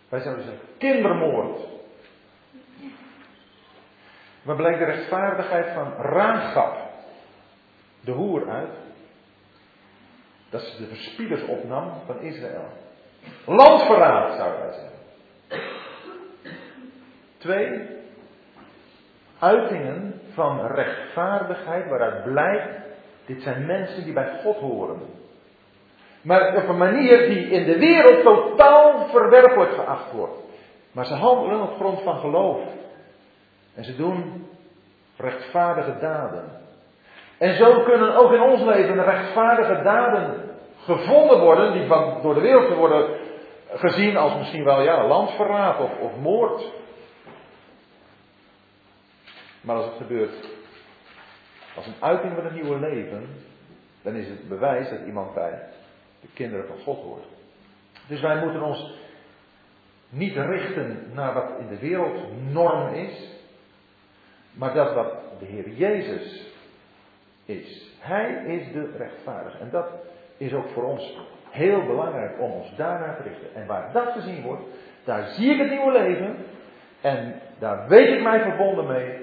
[0.09, 1.59] Wij zouden zeggen, kindermoord.
[4.41, 6.89] Waar blijkt de rechtvaardigheid van Raagap,
[7.99, 8.75] de hoer, uit?
[10.49, 12.86] Dat is de verspiedersopnam van Israël.
[13.49, 14.97] Landverraad, zouden wij zeggen.
[17.37, 17.81] Twee
[19.39, 22.79] uitingen van rechtvaardigheid waaruit blijkt,
[23.25, 24.99] dit zijn mensen die bij God horen.
[26.21, 30.37] Maar op een manier die in de wereld totaal verwerpelijk geacht wordt.
[30.91, 32.59] Maar ze handelen op grond van geloof.
[33.75, 34.47] En ze doen
[35.17, 36.43] rechtvaardige daden.
[37.37, 40.47] En zo kunnen ook in ons leven rechtvaardige daden
[40.83, 43.16] gevonden worden, die van, door de wereld worden
[43.79, 46.71] gezien als misschien wel ja, landverraad of, of moord.
[49.61, 50.47] Maar als het gebeurt
[51.75, 53.27] als een uiting van het nieuwe leven,
[54.01, 55.63] dan is het bewijs dat iemand bij
[56.21, 57.25] de kinderen van God hoort.
[58.07, 58.93] Dus wij moeten ons
[60.09, 63.29] niet richten naar wat in de wereld norm is,
[64.51, 66.45] maar dat wat de Heer Jezus
[67.45, 67.95] is.
[67.99, 69.57] Hij is de rechtvaardige.
[69.57, 69.87] En dat
[70.37, 71.17] is ook voor ons
[71.57, 73.55] heel belangrijk om ons daarnaar te richten.
[73.55, 74.63] En waar dat gezien wordt,
[75.03, 76.35] daar zie ik het nieuwe leven.
[77.01, 79.17] En daar weet ik mij verbonden mee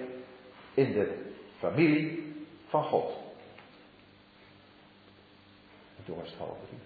[0.75, 2.35] in de familie
[2.69, 3.11] van God.
[5.97, 6.79] En toen was het half drie.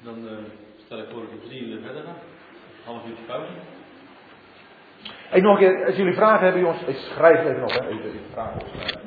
[0.00, 0.38] Dan uh,
[0.84, 2.16] stel ik voor dat we drie uur verder gaan.
[2.84, 3.52] Half uurtje pauze.
[5.32, 8.04] Ik nog een keer, als jullie vragen hebben, jongens, ik schrijf even nog, hè, even,
[8.04, 9.00] even vragen opschrijven.